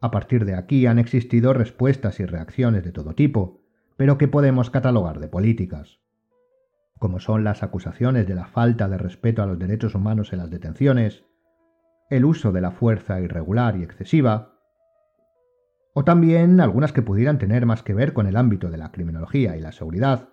A 0.00 0.10
partir 0.10 0.44
de 0.44 0.54
aquí 0.54 0.86
han 0.86 0.98
existido 0.98 1.52
respuestas 1.52 2.20
y 2.20 2.26
reacciones 2.26 2.84
de 2.84 2.92
todo 2.92 3.14
tipo, 3.14 3.62
pero 3.96 4.18
que 4.18 4.28
podemos 4.28 4.70
catalogar 4.70 5.20
de 5.20 5.28
políticas, 5.28 6.00
como 6.98 7.18
son 7.18 7.44
las 7.44 7.62
acusaciones 7.62 8.26
de 8.26 8.34
la 8.34 8.46
falta 8.46 8.88
de 8.88 8.98
respeto 8.98 9.42
a 9.42 9.46
los 9.46 9.58
derechos 9.58 9.94
humanos 9.94 10.32
en 10.32 10.38
las 10.38 10.50
detenciones, 10.50 11.24
el 12.10 12.24
uso 12.24 12.52
de 12.52 12.60
la 12.60 12.70
fuerza 12.70 13.20
irregular 13.20 13.76
y 13.76 13.82
excesiva, 13.82 14.52
o 15.94 16.04
también 16.04 16.60
algunas 16.60 16.92
que 16.92 17.02
pudieran 17.02 17.38
tener 17.38 17.64
más 17.64 17.82
que 17.82 17.94
ver 17.94 18.12
con 18.12 18.26
el 18.26 18.36
ámbito 18.36 18.70
de 18.70 18.76
la 18.76 18.92
criminología 18.92 19.56
y 19.56 19.60
la 19.60 19.72
seguridad, 19.72 20.28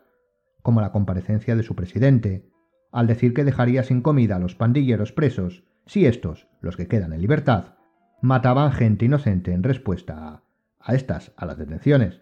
como 0.62 0.82
la 0.82 0.92
comparecencia 0.92 1.56
de 1.56 1.64
su 1.64 1.76
presidente, 1.76 2.50
al 2.94 3.08
decir 3.08 3.34
que 3.34 3.44
dejaría 3.44 3.84
sin 3.84 4.02
comida 4.02 4.38
a 4.38 4.40
los 4.40 4.56
pandilleros 4.56 5.12
presos 5.12 5.64
si 5.86 6.06
estos, 6.06 6.48
los 6.62 6.78
que 6.78 6.88
quedan 6.88 7.12
en 7.12 7.20
libertad, 7.20 7.76
mataban 8.22 8.72
gente 8.72 9.06
inocente 9.06 9.52
en 9.52 9.64
respuesta 9.64 10.44
a, 10.80 10.96
estas, 10.96 11.34
a 11.36 11.46
las 11.46 11.58
detenciones. 11.58 12.22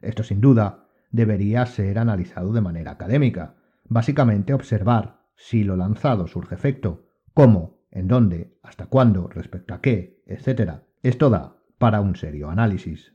Esto 0.00 0.22
sin 0.22 0.40
duda 0.40 0.86
debería 1.10 1.66
ser 1.66 1.98
analizado 1.98 2.52
de 2.52 2.60
manera 2.60 2.92
académica, 2.92 3.56
básicamente 3.84 4.54
observar 4.54 5.22
si 5.34 5.64
lo 5.64 5.76
lanzado 5.76 6.28
surge 6.28 6.54
efecto, 6.54 7.06
cómo, 7.34 7.80
en 7.90 8.06
dónde, 8.06 8.56
hasta 8.62 8.86
cuándo, 8.86 9.26
respecto 9.28 9.74
a 9.74 9.80
qué, 9.80 10.22
etc. 10.26 10.82
Esto 11.02 11.30
da 11.30 11.56
para 11.78 12.00
un 12.00 12.14
serio 12.14 12.50
análisis. 12.50 13.14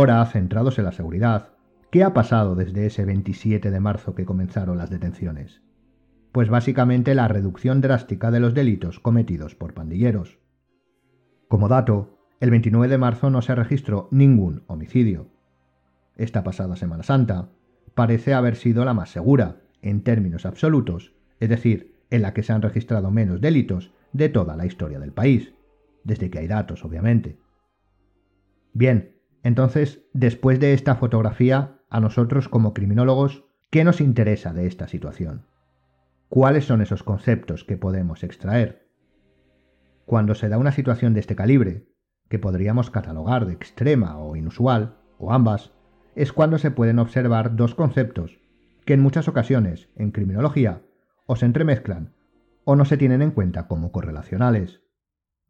Ahora, 0.00 0.24
centrados 0.24 0.78
en 0.78 0.86
la 0.86 0.92
seguridad, 0.92 1.50
¿qué 1.90 2.04
ha 2.04 2.14
pasado 2.14 2.54
desde 2.54 2.86
ese 2.86 3.04
27 3.04 3.70
de 3.70 3.80
marzo 3.80 4.14
que 4.14 4.24
comenzaron 4.24 4.78
las 4.78 4.88
detenciones? 4.88 5.60
Pues 6.32 6.48
básicamente 6.48 7.14
la 7.14 7.28
reducción 7.28 7.82
drástica 7.82 8.30
de 8.30 8.40
los 8.40 8.54
delitos 8.54 8.98
cometidos 8.98 9.54
por 9.54 9.74
pandilleros. 9.74 10.38
Como 11.48 11.68
dato, 11.68 12.18
el 12.40 12.48
29 12.48 12.88
de 12.88 12.96
marzo 12.96 13.28
no 13.28 13.42
se 13.42 13.54
registró 13.54 14.08
ningún 14.10 14.62
homicidio. 14.68 15.26
Esta 16.16 16.44
pasada 16.44 16.76
Semana 16.76 17.02
Santa 17.02 17.50
parece 17.94 18.32
haber 18.32 18.56
sido 18.56 18.86
la 18.86 18.94
más 18.94 19.10
segura, 19.10 19.60
en 19.82 20.02
términos 20.02 20.46
absolutos, 20.46 21.12
es 21.40 21.50
decir, 21.50 21.94
en 22.08 22.22
la 22.22 22.32
que 22.32 22.42
se 22.42 22.54
han 22.54 22.62
registrado 22.62 23.10
menos 23.10 23.42
delitos 23.42 23.92
de 24.14 24.30
toda 24.30 24.56
la 24.56 24.64
historia 24.64 24.98
del 24.98 25.12
país, 25.12 25.52
desde 26.04 26.30
que 26.30 26.38
hay 26.38 26.46
datos, 26.46 26.86
obviamente. 26.86 27.38
Bien, 28.72 29.19
entonces, 29.42 30.02
después 30.12 30.60
de 30.60 30.74
esta 30.74 30.96
fotografía, 30.96 31.78
a 31.88 32.00
nosotros 32.00 32.48
como 32.48 32.74
criminólogos, 32.74 33.44
¿qué 33.70 33.84
nos 33.84 34.00
interesa 34.00 34.52
de 34.52 34.66
esta 34.66 34.86
situación? 34.86 35.46
¿Cuáles 36.28 36.66
son 36.66 36.82
esos 36.82 37.02
conceptos 37.02 37.64
que 37.64 37.76
podemos 37.76 38.22
extraer? 38.22 38.88
Cuando 40.04 40.34
se 40.34 40.48
da 40.48 40.58
una 40.58 40.72
situación 40.72 41.14
de 41.14 41.20
este 41.20 41.36
calibre, 41.36 41.86
que 42.28 42.38
podríamos 42.38 42.90
catalogar 42.90 43.46
de 43.46 43.54
extrema 43.54 44.18
o 44.18 44.36
inusual, 44.36 44.98
o 45.18 45.32
ambas, 45.32 45.72
es 46.14 46.32
cuando 46.32 46.58
se 46.58 46.70
pueden 46.70 46.98
observar 46.98 47.56
dos 47.56 47.74
conceptos 47.74 48.40
que 48.84 48.94
en 48.94 49.00
muchas 49.00 49.28
ocasiones, 49.28 49.88
en 49.96 50.10
criminología, 50.10 50.82
o 51.26 51.36
se 51.36 51.46
entremezclan 51.46 52.14
o 52.64 52.76
no 52.76 52.84
se 52.84 52.96
tienen 52.96 53.22
en 53.22 53.30
cuenta 53.30 53.66
como 53.66 53.90
correlacionales. 53.90 54.82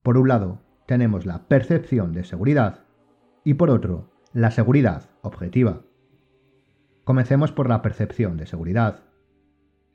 Por 0.02 0.16
un 0.16 0.28
lado, 0.28 0.62
tenemos 0.86 1.26
la 1.26 1.48
percepción 1.48 2.12
de 2.12 2.24
seguridad 2.24 2.84
y 3.44 3.54
por 3.54 3.70
otro, 3.70 4.12
la 4.32 4.50
seguridad 4.50 5.10
objetiva. 5.22 5.82
Comencemos 7.04 7.52
por 7.52 7.68
la 7.68 7.82
percepción 7.82 8.36
de 8.36 8.46
seguridad. 8.46 9.04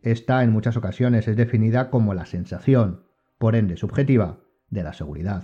Esta 0.02 0.44
en 0.44 0.52
muchas 0.52 0.78
ocasiones 0.78 1.28
es 1.28 1.38
definida 1.38 1.90
como 1.90 2.14
la 2.14 2.26
sensación, 2.26 3.06
por 3.38 3.56
ende 3.56 3.78
subjetiva, 3.78 4.42
de 4.70 4.84
la 4.84 4.94
seguridad. 4.94 5.44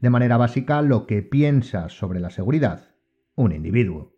De 0.00 0.10
manera 0.10 0.36
básica, 0.36 0.82
lo 0.82 1.06
que 1.06 1.22
piensa 1.22 1.88
sobre 1.88 2.20
la 2.20 2.30
seguridad 2.30 2.88
un 3.38 3.52
individuo. 3.52 4.16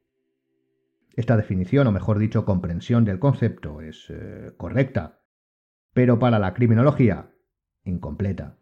Esta 1.15 1.37
definición, 1.37 1.87
o 1.87 1.93
mejor 1.93 2.19
dicho, 2.19 2.47
comprensión 2.47 3.05
del 3.05 3.19
concepto, 3.19 3.83
es 3.83 4.07
eh, 4.09 4.53
correcta, 4.57 5.21
pero 5.93 6.19
para 6.19 6.39
la 6.39 6.55
criminología, 6.55 7.31
incompleta. 7.85 8.57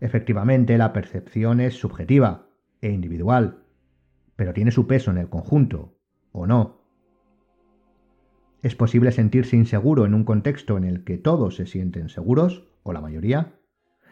Efectivamente, 0.00 0.76
la 0.76 0.92
percepción 0.92 1.60
es 1.60 1.78
subjetiva 1.78 2.50
e 2.84 2.90
individual, 2.90 3.64
pero 4.36 4.52
tiene 4.52 4.70
su 4.70 4.86
peso 4.86 5.10
en 5.10 5.16
el 5.16 5.30
conjunto, 5.30 5.96
¿o 6.32 6.46
no? 6.46 6.82
¿Es 8.62 8.76
posible 8.76 9.10
sentirse 9.10 9.56
inseguro 9.56 10.04
en 10.04 10.12
un 10.12 10.24
contexto 10.24 10.76
en 10.76 10.84
el 10.84 11.02
que 11.02 11.16
todos 11.16 11.56
se 11.56 11.64
sienten 11.64 12.10
seguros, 12.10 12.68
o 12.82 12.92
la 12.92 13.00
mayoría? 13.00 13.54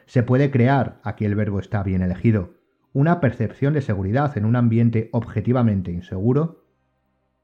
¿Se 0.07 0.23
puede 0.23 0.51
crear, 0.51 1.01
aquí 1.05 1.27
el 1.27 1.35
verbo 1.35 1.61
está 1.61 1.83
bien 1.83 2.01
elegido, 2.01 2.55
una 2.95 3.21
percepción 3.21 3.75
de 3.75 3.83
seguridad 3.83 4.39
en 4.39 4.47
un 4.47 4.57
ambiente 4.57 5.11
objetivamente 5.13 5.93
inseguro? 5.93 6.65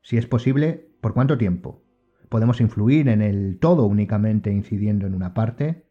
Si 0.00 0.16
es 0.16 0.26
posible, 0.26 0.94
¿por 1.02 1.12
cuánto 1.12 1.36
tiempo? 1.36 1.84
¿Podemos 2.30 2.60
influir 2.62 3.08
en 3.08 3.20
el 3.20 3.58
todo 3.58 3.84
únicamente 3.84 4.50
incidiendo 4.50 5.06
en 5.06 5.14
una 5.14 5.34
parte? 5.34 5.90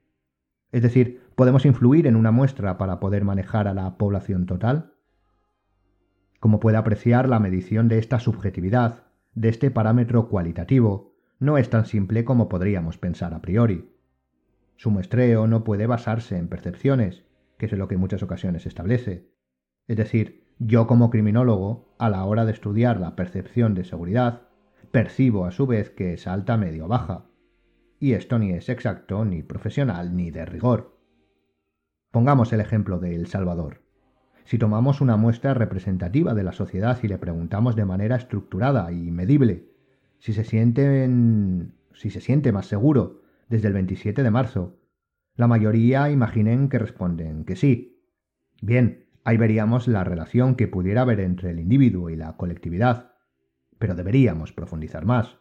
Es 0.72 0.82
decir, 0.82 1.22
¿podemos 1.36 1.64
influir 1.66 2.08
en 2.08 2.16
una 2.16 2.32
muestra 2.32 2.80
para 2.80 3.00
poder 3.00 3.24
manejar 3.24 3.68
a 3.68 3.76
la 3.76 3.98
población 3.98 4.48
total? 4.48 4.97
Como 6.40 6.60
puede 6.60 6.78
apreciar, 6.78 7.28
la 7.28 7.40
medición 7.40 7.88
de 7.88 7.98
esta 7.98 8.20
subjetividad, 8.20 9.04
de 9.34 9.50
este 9.50 9.72
parámetro 9.72 10.30
cualitativo, 10.30 11.16
no 11.40 11.58
es 11.58 11.70
tan 11.70 11.86
simple 11.86 12.26
como 12.26 12.50
podríamos 12.50 12.98
pensar 12.98 13.34
a 13.34 13.42
priori. 13.42 13.94
Su 14.76 14.92
muestreo 14.92 15.48
no 15.48 15.64
puede 15.64 15.88
basarse 15.88 16.38
en 16.38 16.48
percepciones, 16.48 17.24
que 17.58 17.66
es 17.66 17.72
lo 17.74 17.88
que 17.88 17.96
en 17.96 18.02
muchas 18.02 18.24
ocasiones 18.24 18.66
establece. 18.66 19.32
Es 19.88 19.98
decir, 19.98 20.48
yo 20.60 20.88
como 20.88 21.10
criminólogo, 21.10 21.96
a 22.00 22.10
la 22.10 22.26
hora 22.26 22.46
de 22.46 22.52
estudiar 22.52 23.00
la 23.00 23.16
percepción 23.16 23.74
de 23.74 23.84
seguridad, 23.84 24.44
percibo 24.92 25.46
a 25.46 25.52
su 25.52 25.68
vez 25.68 25.90
que 25.90 26.14
es 26.14 26.28
alta, 26.28 26.58
medio 26.58 26.86
o 26.86 26.88
baja. 26.88 27.26
Y 28.00 28.14
esto 28.14 28.38
ni 28.40 28.52
es 28.52 28.70
exacto, 28.70 29.26
ni 29.26 29.44
profesional, 29.44 30.16
ni 30.16 30.32
de 30.32 30.46
rigor. 30.46 30.98
Pongamos 32.12 32.54
el 32.54 32.62
ejemplo 32.62 33.00
de 33.00 33.16
El 33.16 33.28
Salvador. 33.28 33.87
Si 34.48 34.58
tomamos 34.58 35.02
una 35.02 35.18
muestra 35.18 35.54
representativa 35.54 36.34
de 36.34 36.44
la 36.44 36.54
sociedad 36.54 36.98
y 37.04 37.08
le 37.08 37.18
preguntamos 37.18 37.76
de 37.76 37.86
manera 37.86 38.16
estructurada 38.16 38.92
y 38.92 39.12
medible 39.12 39.70
si 40.20 40.34
se 40.34 40.44
siente, 40.44 41.08
si 41.94 42.10
se 42.10 42.22
siente 42.22 42.52
más 42.52 42.66
seguro 42.66 43.22
desde 43.50 43.68
el 43.68 43.74
27 43.74 44.24
de 44.24 44.32
marzo, 44.32 44.80
la 45.36 45.48
mayoría 45.48 46.10
imaginen 46.10 46.70
que 46.70 46.80
responden 46.80 47.46
que 47.46 47.56
sí. 47.56 48.02
Bien, 48.62 49.08
Ahí 49.28 49.36
veríamos 49.36 49.90
la 49.90 50.06
relación 50.06 50.56
que 50.56 50.70
pudiera 50.70 51.02
haber 51.02 51.20
entre 51.20 51.52
el 51.52 51.60
individuo 51.60 52.10
y 52.10 52.16
la 52.16 52.38
colectividad. 52.38 53.12
Pero 53.78 53.94
deberíamos 53.94 54.54
profundizar 54.54 55.04
más. 55.06 55.40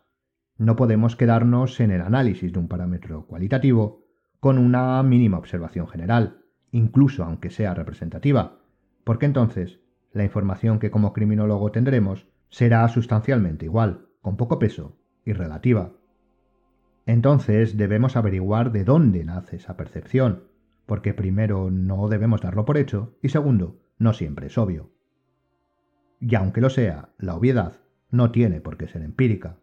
No 0.58 0.74
podemos 0.74 1.14
quedarnos 1.14 1.78
en 1.78 1.92
el 1.92 2.00
análisis 2.00 2.52
de 2.52 2.58
un 2.58 2.66
parámetro 2.66 3.28
cualitativo 3.28 4.04
con 4.40 4.58
una 4.58 5.00
mínima 5.04 5.38
observación 5.38 5.86
general, 5.86 6.42
incluso 6.72 7.22
aunque 7.22 7.48
sea 7.48 7.74
representativa, 7.74 8.58
porque 9.06 9.26
entonces 9.26 9.78
la 10.12 10.24
información 10.24 10.80
que 10.80 10.90
como 10.90 11.12
criminólogo 11.12 11.70
tendremos 11.70 12.26
será 12.48 12.88
sustancialmente 12.88 13.64
igual, 13.64 14.08
con 14.20 14.36
poco 14.36 14.58
peso 14.58 14.98
y 15.24 15.32
relativa. 15.32 15.92
Entonces 17.06 17.76
debemos 17.76 18.16
averiguar 18.16 18.72
de 18.72 18.82
dónde 18.82 19.22
nace 19.22 19.56
esa 19.56 19.76
percepción, 19.76 20.48
porque 20.86 21.14
primero 21.14 21.70
no 21.70 22.08
debemos 22.08 22.40
darlo 22.40 22.64
por 22.64 22.78
hecho 22.78 23.16
y 23.22 23.28
segundo, 23.28 23.78
no 23.96 24.12
siempre 24.12 24.48
es 24.48 24.58
obvio. 24.58 24.90
Y 26.18 26.34
aunque 26.34 26.60
lo 26.60 26.68
sea, 26.68 27.10
la 27.16 27.36
obviedad 27.36 27.74
no 28.10 28.32
tiene 28.32 28.60
por 28.60 28.76
qué 28.76 28.88
ser 28.88 29.02
empírica. 29.02 29.60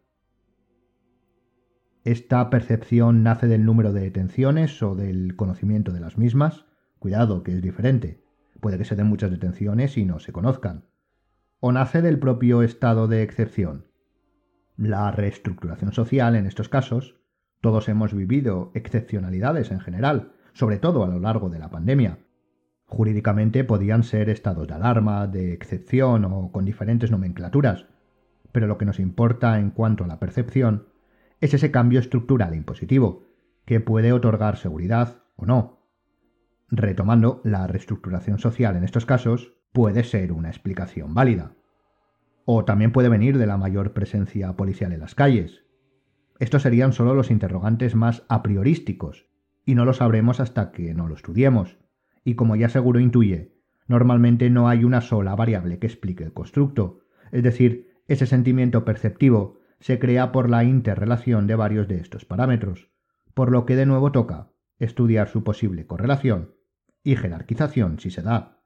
¿Esta 2.05 2.49
percepción 2.49 3.23
nace 3.23 3.47
del 3.47 3.65
número 3.65 3.91
de 3.91 4.03
detenciones 4.03 4.81
o 4.81 4.95
del 4.95 5.35
conocimiento 5.35 5.91
de 5.91 5.99
las 5.99 6.17
mismas? 6.17 6.65
Cuidado, 6.97 7.43
que 7.43 7.51
es 7.51 7.61
diferente. 7.61 8.22
Puede 8.63 8.77
que 8.77 8.85
se 8.85 8.95
den 8.95 9.07
muchas 9.07 9.29
detenciones 9.29 9.97
y 9.97 10.05
no 10.05 10.19
se 10.19 10.31
conozcan. 10.31 10.85
¿O 11.59 11.73
nace 11.73 12.01
del 12.01 12.17
propio 12.17 12.61
estado 12.63 13.09
de 13.09 13.21
excepción? 13.21 13.87
La 14.77 15.11
reestructuración 15.11 15.91
social 15.91 16.37
en 16.37 16.45
estos 16.45 16.69
casos, 16.69 17.19
todos 17.59 17.89
hemos 17.89 18.13
vivido 18.13 18.71
excepcionalidades 18.73 19.69
en 19.71 19.81
general, 19.81 20.31
sobre 20.53 20.79
todo 20.79 21.03
a 21.03 21.09
lo 21.09 21.19
largo 21.19 21.49
de 21.49 21.59
la 21.59 21.69
pandemia. 21.71 22.19
Jurídicamente 22.85 23.65
podían 23.65 24.03
ser 24.03 24.29
estados 24.29 24.65
de 24.69 24.75
alarma, 24.75 25.27
de 25.27 25.51
excepción 25.51 26.23
o 26.23 26.49
con 26.53 26.63
diferentes 26.63 27.11
nomenclaturas, 27.11 27.87
pero 28.53 28.67
lo 28.67 28.77
que 28.77 28.85
nos 28.85 29.01
importa 29.01 29.59
en 29.59 29.71
cuanto 29.71 30.05
a 30.05 30.07
la 30.07 30.21
percepción 30.21 30.87
es 31.41 31.53
ese 31.53 31.69
cambio 31.69 31.99
estructural 31.99 32.55
impositivo, 32.55 33.25
que 33.65 33.81
puede 33.81 34.13
otorgar 34.13 34.55
seguridad 34.55 35.17
o 35.35 35.45
no. 35.45 35.82
Retomando, 36.69 37.41
la 37.43 37.67
reestructuración 37.67 38.39
social 38.39 38.75
en 38.75 38.83
estos 38.83 39.05
casos 39.05 39.53
puede 39.71 40.03
ser 40.03 40.31
una 40.31 40.49
explicación 40.49 41.13
válida. 41.13 41.55
O 42.45 42.65
también 42.65 42.91
puede 42.91 43.09
venir 43.09 43.37
de 43.37 43.47
la 43.47 43.57
mayor 43.57 43.93
presencia 43.93 44.55
policial 44.55 44.91
en 44.93 44.99
las 44.99 45.15
calles. 45.15 45.65
Estos 46.39 46.63
serían 46.63 46.93
solo 46.93 47.13
los 47.13 47.31
interrogantes 47.31 47.95
más 47.95 48.23
a 48.27 48.43
priorísticos, 48.43 49.27
y 49.65 49.75
no 49.75 49.85
lo 49.85 49.93
sabremos 49.93 50.39
hasta 50.39 50.71
que 50.71 50.93
no 50.93 51.07
lo 51.07 51.15
estudiemos. 51.15 51.77
Y 52.23 52.35
como 52.35 52.55
ya 52.55 52.69
seguro 52.69 52.99
intuye, 52.99 53.55
normalmente 53.87 54.49
no 54.49 54.67
hay 54.67 54.83
una 54.83 55.01
sola 55.01 55.35
variable 55.35 55.79
que 55.79 55.87
explique 55.87 56.23
el 56.23 56.33
constructo, 56.33 57.01
es 57.31 57.43
decir, 57.43 57.91
ese 58.07 58.25
sentimiento 58.25 58.85
perceptivo 58.85 59.59
se 59.79 59.99
crea 59.99 60.31
por 60.31 60.49
la 60.49 60.63
interrelación 60.63 61.47
de 61.47 61.55
varios 61.55 61.87
de 61.87 61.97
estos 61.97 62.25
parámetros, 62.25 62.89
por 63.33 63.51
lo 63.51 63.65
que 63.65 63.75
de 63.75 63.85
nuevo 63.85 64.11
toca 64.11 64.52
estudiar 64.79 65.29
su 65.29 65.43
posible 65.43 65.85
correlación 65.85 66.55
y 67.03 67.15
jerarquización 67.15 67.99
si 67.99 68.11
se 68.11 68.21
da. 68.21 68.59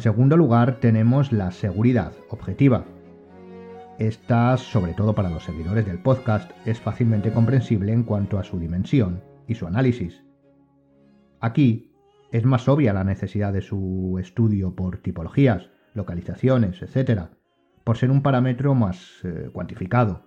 En 0.00 0.04
segundo 0.04 0.38
lugar 0.38 0.80
tenemos 0.80 1.30
la 1.30 1.50
seguridad 1.50 2.14
objetiva, 2.30 2.86
esta, 4.00 4.56
sobre 4.56 4.94
todo 4.94 5.14
para 5.14 5.28
los 5.28 5.44
seguidores 5.44 5.84
del 5.84 5.98
podcast, 5.98 6.50
es 6.64 6.80
fácilmente 6.80 7.32
comprensible 7.32 7.92
en 7.92 8.02
cuanto 8.02 8.38
a 8.38 8.44
su 8.44 8.58
dimensión 8.58 9.22
y 9.46 9.54
su 9.54 9.66
análisis. 9.66 10.24
Aquí 11.38 11.92
es 12.32 12.46
más 12.46 12.66
obvia 12.66 12.94
la 12.94 13.04
necesidad 13.04 13.52
de 13.52 13.60
su 13.60 14.16
estudio 14.18 14.74
por 14.74 14.98
tipologías, 14.98 15.68
localizaciones, 15.92 16.80
etc., 16.80 17.28
por 17.84 17.98
ser 17.98 18.10
un 18.10 18.22
parámetro 18.22 18.74
más 18.74 19.20
eh, 19.22 19.50
cuantificado. 19.52 20.24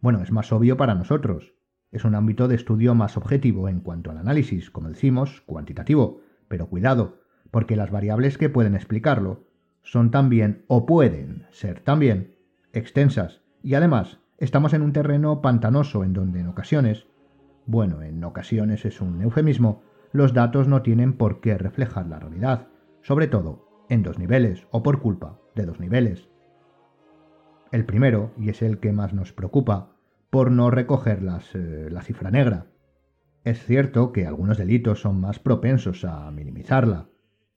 Bueno, 0.00 0.22
es 0.22 0.32
más 0.32 0.50
obvio 0.50 0.78
para 0.78 0.94
nosotros. 0.94 1.52
Es 1.92 2.04
un 2.06 2.14
ámbito 2.14 2.48
de 2.48 2.54
estudio 2.54 2.94
más 2.94 3.18
objetivo 3.18 3.68
en 3.68 3.80
cuanto 3.80 4.10
al 4.10 4.18
análisis, 4.18 4.70
como 4.70 4.88
decimos, 4.88 5.42
cuantitativo, 5.44 6.22
pero 6.48 6.68
cuidado, 6.68 7.20
porque 7.50 7.76
las 7.76 7.90
variables 7.90 8.38
que 8.38 8.48
pueden 8.48 8.74
explicarlo 8.74 9.44
son 9.82 10.10
también 10.10 10.64
o 10.66 10.86
pueden 10.86 11.46
ser 11.50 11.80
también 11.80 12.35
extensas, 12.76 13.42
y 13.62 13.74
además 13.74 14.20
estamos 14.38 14.74
en 14.74 14.82
un 14.82 14.92
terreno 14.92 15.40
pantanoso 15.40 16.04
en 16.04 16.12
donde 16.12 16.40
en 16.40 16.48
ocasiones, 16.48 17.06
bueno, 17.64 18.02
en 18.02 18.22
ocasiones 18.22 18.84
es 18.84 19.00
un 19.00 19.22
eufemismo, 19.22 19.82
los 20.12 20.34
datos 20.34 20.68
no 20.68 20.82
tienen 20.82 21.14
por 21.14 21.40
qué 21.40 21.56
reflejar 21.56 22.06
la 22.06 22.18
realidad, 22.18 22.68
sobre 23.02 23.28
todo 23.28 23.66
en 23.88 24.02
dos 24.02 24.18
niveles 24.18 24.66
o 24.70 24.82
por 24.82 25.00
culpa 25.00 25.40
de 25.54 25.64
dos 25.64 25.80
niveles. 25.80 26.28
El 27.72 27.86
primero, 27.86 28.32
y 28.38 28.50
es 28.50 28.62
el 28.62 28.78
que 28.78 28.92
más 28.92 29.14
nos 29.14 29.32
preocupa, 29.32 29.96
por 30.30 30.50
no 30.50 30.70
recoger 30.70 31.20
eh, 31.54 31.88
la 31.90 32.02
cifra 32.02 32.30
negra. 32.30 32.66
Es 33.42 33.64
cierto 33.64 34.12
que 34.12 34.26
algunos 34.26 34.58
delitos 34.58 35.00
son 35.00 35.20
más 35.20 35.38
propensos 35.38 36.04
a 36.04 36.30
minimizarla. 36.30 37.08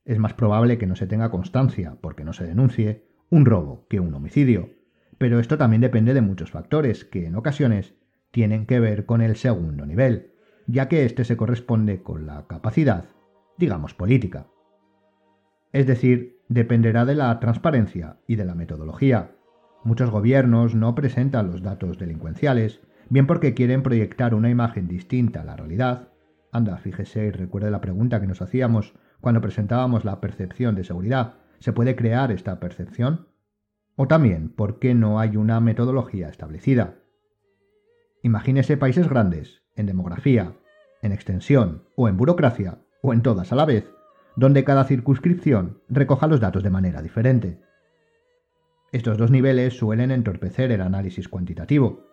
Es 0.04 0.18
más 0.18 0.34
probable 0.34 0.78
que 0.78 0.86
no 0.86 0.96
se 0.96 1.06
tenga 1.06 1.30
constancia, 1.30 1.98
porque 2.00 2.24
no 2.24 2.32
se 2.32 2.46
denuncie, 2.46 3.06
un 3.28 3.44
robo 3.44 3.86
que 3.88 4.00
un 4.00 4.14
homicidio 4.14 4.79
pero 5.20 5.38
esto 5.38 5.58
también 5.58 5.82
depende 5.82 6.14
de 6.14 6.22
muchos 6.22 6.50
factores 6.50 7.04
que 7.04 7.26
en 7.26 7.36
ocasiones 7.36 7.92
tienen 8.30 8.64
que 8.64 8.80
ver 8.80 9.04
con 9.04 9.20
el 9.20 9.36
segundo 9.36 9.84
nivel, 9.84 10.32
ya 10.66 10.88
que 10.88 11.04
éste 11.04 11.24
se 11.24 11.36
corresponde 11.36 12.02
con 12.02 12.24
la 12.24 12.46
capacidad, 12.46 13.04
digamos, 13.58 13.92
política. 13.92 14.46
Es 15.74 15.86
decir, 15.86 16.38
dependerá 16.48 17.04
de 17.04 17.16
la 17.16 17.38
transparencia 17.38 18.16
y 18.26 18.36
de 18.36 18.46
la 18.46 18.54
metodología. 18.54 19.32
Muchos 19.84 20.10
gobiernos 20.10 20.74
no 20.74 20.94
presentan 20.94 21.48
los 21.48 21.60
datos 21.60 21.98
delincuenciales, 21.98 22.80
bien 23.10 23.26
porque 23.26 23.52
quieren 23.52 23.82
proyectar 23.82 24.34
una 24.34 24.48
imagen 24.48 24.88
distinta 24.88 25.42
a 25.42 25.44
la 25.44 25.54
realidad. 25.54 26.08
Anda, 26.50 26.78
fíjese 26.78 27.26
y 27.26 27.30
recuerde 27.30 27.70
la 27.70 27.82
pregunta 27.82 28.22
que 28.22 28.26
nos 28.26 28.40
hacíamos 28.40 28.94
cuando 29.20 29.42
presentábamos 29.42 30.06
la 30.06 30.18
percepción 30.18 30.74
de 30.76 30.84
seguridad. 30.84 31.34
¿Se 31.58 31.74
puede 31.74 31.94
crear 31.94 32.32
esta 32.32 32.58
percepción? 32.58 33.26
O 34.02 34.08
también 34.08 34.48
porque 34.48 34.94
no 34.94 35.20
hay 35.20 35.36
una 35.36 35.60
metodología 35.60 36.30
establecida. 36.30 36.94
Imagínese 38.22 38.78
países 38.78 39.06
grandes, 39.06 39.60
en 39.76 39.84
demografía, 39.84 40.54
en 41.02 41.12
extensión 41.12 41.84
o 41.96 42.08
en 42.08 42.16
burocracia, 42.16 42.78
o 43.02 43.12
en 43.12 43.20
todas 43.20 43.52
a 43.52 43.56
la 43.56 43.66
vez, 43.66 43.92
donde 44.36 44.64
cada 44.64 44.84
circunscripción 44.84 45.82
recoja 45.90 46.28
los 46.28 46.40
datos 46.40 46.62
de 46.62 46.70
manera 46.70 47.02
diferente. 47.02 47.60
Estos 48.90 49.18
dos 49.18 49.30
niveles 49.30 49.76
suelen 49.76 50.12
entorpecer 50.12 50.72
el 50.72 50.80
análisis 50.80 51.28
cuantitativo. 51.28 52.06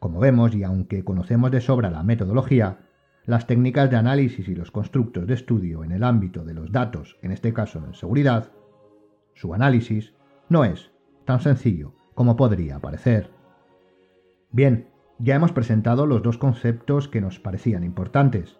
Como 0.00 0.20
vemos, 0.20 0.54
y 0.54 0.64
aunque 0.64 1.02
conocemos 1.02 1.50
de 1.50 1.62
sobra 1.62 1.90
la 1.90 2.02
metodología, 2.02 2.90
las 3.24 3.46
técnicas 3.46 3.88
de 3.88 3.96
análisis 3.96 4.46
y 4.48 4.54
los 4.54 4.70
constructos 4.70 5.26
de 5.26 5.32
estudio 5.32 5.82
en 5.82 5.92
el 5.92 6.04
ámbito 6.04 6.44
de 6.44 6.52
los 6.52 6.72
datos, 6.72 7.16
en 7.22 7.30
este 7.30 7.54
caso 7.54 7.78
en 7.78 7.94
seguridad, 7.94 8.52
su 9.32 9.54
análisis, 9.54 10.12
no 10.48 10.64
es 10.64 10.92
tan 11.24 11.40
sencillo 11.40 11.94
como 12.14 12.36
podría 12.36 12.78
parecer. 12.80 13.30
Bien, 14.50 14.88
ya 15.18 15.36
hemos 15.36 15.52
presentado 15.52 16.06
los 16.06 16.22
dos 16.22 16.38
conceptos 16.38 17.08
que 17.08 17.20
nos 17.20 17.38
parecían 17.38 17.84
importantes. 17.84 18.58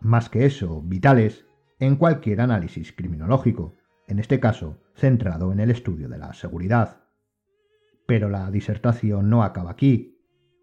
Más 0.00 0.28
que 0.28 0.46
eso, 0.46 0.82
vitales 0.82 1.46
en 1.78 1.96
cualquier 1.96 2.40
análisis 2.40 2.92
criminológico, 2.92 3.76
en 4.06 4.18
este 4.18 4.40
caso 4.40 4.78
centrado 4.94 5.52
en 5.52 5.60
el 5.60 5.70
estudio 5.70 6.08
de 6.08 6.18
la 6.18 6.32
seguridad. 6.34 7.04
Pero 8.06 8.28
la 8.28 8.50
disertación 8.50 9.30
no 9.30 9.42
acaba 9.42 9.70
aquí. 9.70 10.18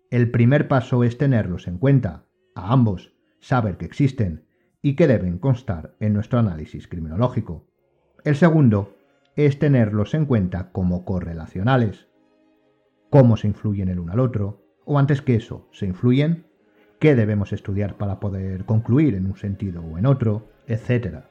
El 0.09 0.31
primer 0.31 0.67
paso 0.67 1.03
es 1.03 1.17
tenerlos 1.17 1.67
en 1.67 1.77
cuenta, 1.77 2.25
a 2.55 2.71
ambos, 2.71 3.13
saber 3.39 3.77
que 3.77 3.85
existen 3.85 4.45
y 4.81 4.95
que 4.95 5.07
deben 5.07 5.39
constar 5.39 5.95
en 5.99 6.13
nuestro 6.13 6.39
análisis 6.39 6.87
criminológico. 6.87 7.67
El 8.23 8.35
segundo 8.35 8.94
es 9.35 9.59
tenerlos 9.59 10.13
en 10.13 10.25
cuenta 10.25 10.71
como 10.71 11.03
correlacionales. 11.03 12.07
¿Cómo 13.09 13.37
se 13.37 13.47
influyen 13.47 13.89
el 13.89 13.99
uno 13.99 14.13
al 14.13 14.19
otro? 14.19 14.63
O 14.85 14.97
antes 14.97 15.21
que 15.21 15.35
eso, 15.35 15.67
¿se 15.71 15.85
influyen? 15.85 16.45
¿Qué 16.99 17.15
debemos 17.15 17.51
estudiar 17.51 17.97
para 17.97 18.19
poder 18.19 18.65
concluir 18.65 19.15
en 19.15 19.25
un 19.25 19.35
sentido 19.35 19.81
o 19.81 19.97
en 19.97 20.05
otro? 20.05 20.47
Etcétera. 20.67 21.29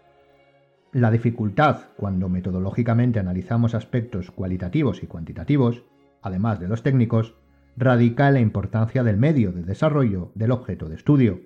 La 0.93 1.11
dificultad 1.11 1.87
cuando 1.97 2.29
metodológicamente 2.29 3.19
analizamos 3.19 3.75
aspectos 3.75 4.31
cualitativos 4.31 5.03
y 5.03 5.07
cuantitativos, 5.07 5.85
además 6.23 6.61
de 6.61 6.69
los 6.69 6.83
técnicos, 6.83 7.35
radica 7.77 8.29
en 8.29 8.35
la 8.35 8.41
importancia 8.41 9.03
del 9.03 9.17
medio 9.17 9.51
de 9.51 9.65
desarrollo 9.65 10.31
del 10.35 10.53
objeto 10.53 10.89
de 10.89 10.95
estudio. 10.95 11.41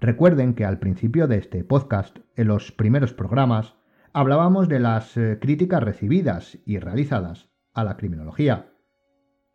Recuerden 0.00 0.54
que 0.54 0.64
al 0.64 0.78
principio 0.78 1.26
de 1.26 1.38
este 1.38 1.64
podcast, 1.64 2.18
en 2.36 2.48
los 2.48 2.70
primeros 2.72 3.14
programas, 3.14 3.77
hablábamos 4.18 4.68
de 4.68 4.80
las 4.80 5.16
eh, 5.16 5.38
críticas 5.40 5.80
recibidas 5.80 6.58
y 6.66 6.80
realizadas 6.80 7.50
a 7.72 7.84
la 7.84 7.96
criminología. 7.96 8.72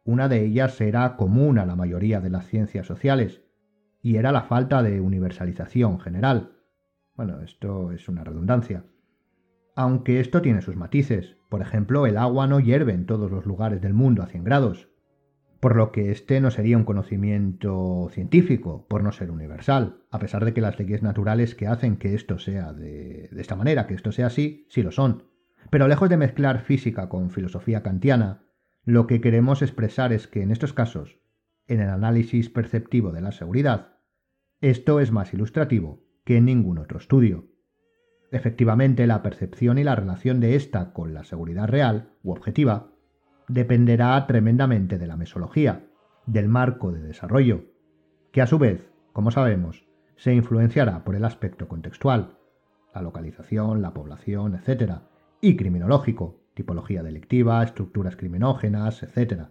Una 0.05 0.29
de 0.29 0.45
ellas 0.45 0.79
era 0.79 1.17
común 1.17 1.59
a 1.59 1.65
la 1.65 1.75
mayoría 1.75 2.21
de 2.21 2.29
las 2.29 2.47
ciencias 2.47 2.87
sociales, 2.87 3.43
y 4.01 4.15
era 4.15 4.31
la 4.31 4.43
falta 4.43 4.81
de 4.81 5.01
universalización 5.01 5.99
general. 5.99 6.53
Bueno, 7.13 7.41
esto 7.41 7.91
es 7.91 8.07
una 8.07 8.23
redundancia. 8.23 8.85
Aunque 9.75 10.21
esto 10.21 10.41
tiene 10.41 10.61
sus 10.61 10.77
matices. 10.77 11.35
Por 11.49 11.61
ejemplo, 11.61 12.05
el 12.05 12.15
agua 12.15 12.47
no 12.47 12.61
hierve 12.61 12.93
en 12.93 13.05
todos 13.05 13.29
los 13.29 13.45
lugares 13.45 13.81
del 13.81 13.93
mundo 13.93 14.23
a 14.23 14.27
100 14.27 14.45
grados, 14.45 14.87
por 15.63 15.77
lo 15.77 15.93
que 15.93 16.11
este 16.11 16.41
no 16.41 16.51
sería 16.51 16.75
un 16.75 16.83
conocimiento 16.83 18.09
científico, 18.11 18.85
por 18.89 19.01
no 19.01 19.13
ser 19.13 19.31
universal, 19.31 20.01
a 20.11 20.19
pesar 20.19 20.43
de 20.43 20.53
que 20.53 20.59
las 20.59 20.77
leyes 20.77 21.01
naturales 21.01 21.55
que 21.55 21.67
hacen 21.67 21.95
que 21.95 22.15
esto 22.15 22.37
sea 22.37 22.73
de, 22.73 23.29
esta 23.37 23.55
manera, 23.55 23.87
que 23.87 23.93
esto 23.93 24.11
sea 24.11 24.27
así, 24.27 24.67
sí 24.67 24.83
lo 24.83 24.91
son. 24.91 25.23
Pero 25.69 25.87
lejos 25.87 26.09
de 26.09 26.17
mezclar 26.17 26.59
física 26.63 27.07
con 27.07 27.29
filosofía 27.29 27.81
kantiana, 27.81 28.43
lo 28.83 29.07
que 29.07 29.21
queremos 29.21 29.61
expresar 29.61 30.11
es 30.11 30.27
que 30.27 30.41
en 30.41 30.51
estos 30.51 30.73
casos, 30.73 31.21
en 31.67 31.79
el 31.79 31.87
análisis 31.87 32.49
perceptivo 32.49 33.13
de 33.13 33.21
la 33.21 33.31
seguridad, 33.31 33.99
esto 34.59 34.99
es 34.99 35.13
más 35.13 35.33
ilustrativo 35.33 36.03
que 36.25 36.35
en 36.35 36.43
ningún 36.43 36.77
otro 36.77 36.97
estudio. 36.99 37.47
Efectivamente, 38.33 39.07
la 39.07 39.23
percepción 39.23 39.77
y 39.77 39.85
la 39.85 39.95
relación 39.95 40.41
de 40.41 40.57
ésta 40.57 40.91
con 40.91 41.13
la 41.13 41.23
seguridad 41.23 41.69
real 41.69 42.17
u 42.21 42.33
objetiva 42.33 42.92
dependerá 43.47 44.25
tremendamente 44.27 44.97
de 44.97 45.07
la 45.07 45.17
mesología, 45.17 45.85
del 46.25 46.47
marco 46.47 46.91
de 46.91 47.01
desarrollo, 47.01 47.65
que 48.31 48.41
a 48.41 48.47
su 48.47 48.57
vez, 48.57 48.89
como 49.11 49.31
sabemos, 49.31 49.85
se 50.15 50.33
influenciará 50.33 51.03
por 51.03 51.15
el 51.15 51.25
aspecto 51.25 51.67
contextual, 51.67 52.37
la 52.93 53.01
localización, 53.01 53.81
la 53.81 53.93
población, 53.93 54.55
etc., 54.55 54.99
y 55.41 55.57
criminológico, 55.57 56.41
tipología 56.53 57.03
delictiva, 57.03 57.63
estructuras 57.63 58.15
criminógenas, 58.15 59.03
etc. 59.03 59.49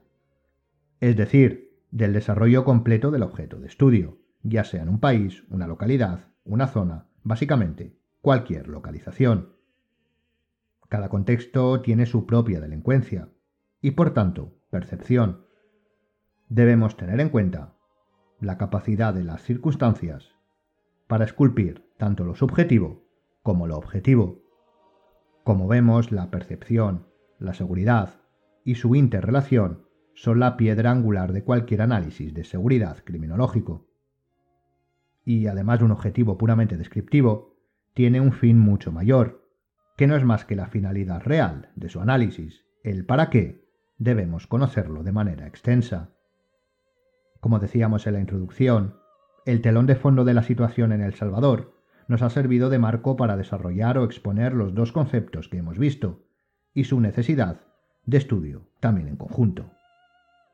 Es 1.01 1.17
decir, 1.17 1.77
del 1.91 2.13
desarrollo 2.13 2.65
completo 2.65 3.11
del 3.11 3.23
objeto 3.23 3.61
de 3.61 3.67
estudio, 3.67 4.19
ya 4.43 4.65
sea 4.65 4.83
en 4.83 4.89
un 4.89 5.01
país, 5.01 5.45
una 5.51 5.67
localidad, 5.67 6.29
una 6.45 6.67
zona, 6.67 7.09
básicamente 7.23 7.97
cualquier 8.23 8.69
localización. 8.69 9.57
Cada 10.89 11.09
contexto 11.09 11.81
tiene 11.83 12.07
su 12.07 12.27
propia 12.27 12.61
delincuencia 12.61 13.29
y 13.83 13.91
por 13.91 14.15
tanto 14.15 14.55
percepción. 14.71 15.45
Debemos 16.49 16.97
tener 16.97 17.21
en 17.21 17.29
cuenta 17.29 17.75
la 18.41 18.57
capacidad 18.57 19.13
de 19.13 19.25
las 19.25 19.43
circunstancias 19.43 20.35
para 21.09 21.25
esculpir 21.25 21.85
tanto 21.99 22.25
lo 22.25 22.35
subjetivo 22.35 23.05
como 23.43 23.67
lo 23.67 23.77
objetivo. 23.77 24.41
Como 25.43 25.67
vemos, 25.67 26.13
la 26.13 26.31
percepción, 26.31 27.09
la 27.39 27.55
seguridad 27.55 28.21
y 28.65 28.77
su 28.77 28.95
interrelación 28.95 29.89
son 30.15 30.39
la 30.39 30.57
piedra 30.57 30.93
angular 30.93 31.33
de 31.33 31.43
cualquier 31.43 31.83
análisis 31.83 32.33
de 32.33 32.45
seguridad 32.45 32.99
criminológico. 33.05 33.89
Y 35.25 35.49
además 35.49 35.81
de 35.81 35.87
un 35.87 35.91
objetivo 35.91 36.39
puramente 36.39 36.77
descriptivo, 36.77 37.57
tiene 37.95 38.21
un 38.21 38.33
fin 38.33 38.59
mucho 38.59 38.93
mayor, 38.93 39.49
que 39.97 40.07
no 40.07 40.17
es 40.17 40.25
más 40.25 40.45
que 40.45 40.57
la 40.57 40.69
finalidad 40.69 41.23
real 41.23 41.71
de 41.75 41.89
su 41.89 42.01
análisis, 42.01 42.65
el 42.85 43.05
para 43.05 43.31
qué 43.31 43.62
debemos 43.99 44.47
conocerlo 44.47 45.03
de 45.03 45.13
manera 45.13 45.47
extensa. 45.47 46.11
Como 47.41 47.59
decíamos 47.59 48.07
en 48.07 48.15
la 48.15 48.21
introducción, 48.21 48.97
el 49.47 49.61
telón 49.61 49.87
de 49.87 49.97
fondo 49.97 50.25
de 50.25 50.35
la 50.35 50.43
situación 50.43 50.93
en 50.93 51.01
El 51.01 51.15
Salvador 51.15 51.75
nos 52.09 52.23
ha 52.23 52.31
servido 52.31 52.71
de 52.71 52.79
marco 52.79 53.17
para 53.17 53.37
desarrollar 53.37 53.99
o 53.99 54.05
exponer 54.05 54.55
los 54.55 54.75
dos 54.75 54.93
conceptos 54.93 55.49
que 55.49 55.59
hemos 55.59 55.79
visto, 55.79 56.25
y 56.75 56.85
su 56.85 57.01
necesidad 57.01 57.61
de 58.07 58.19
estudio 58.19 58.69
también 58.81 59.09
en 59.09 59.17
conjunto. 59.17 59.71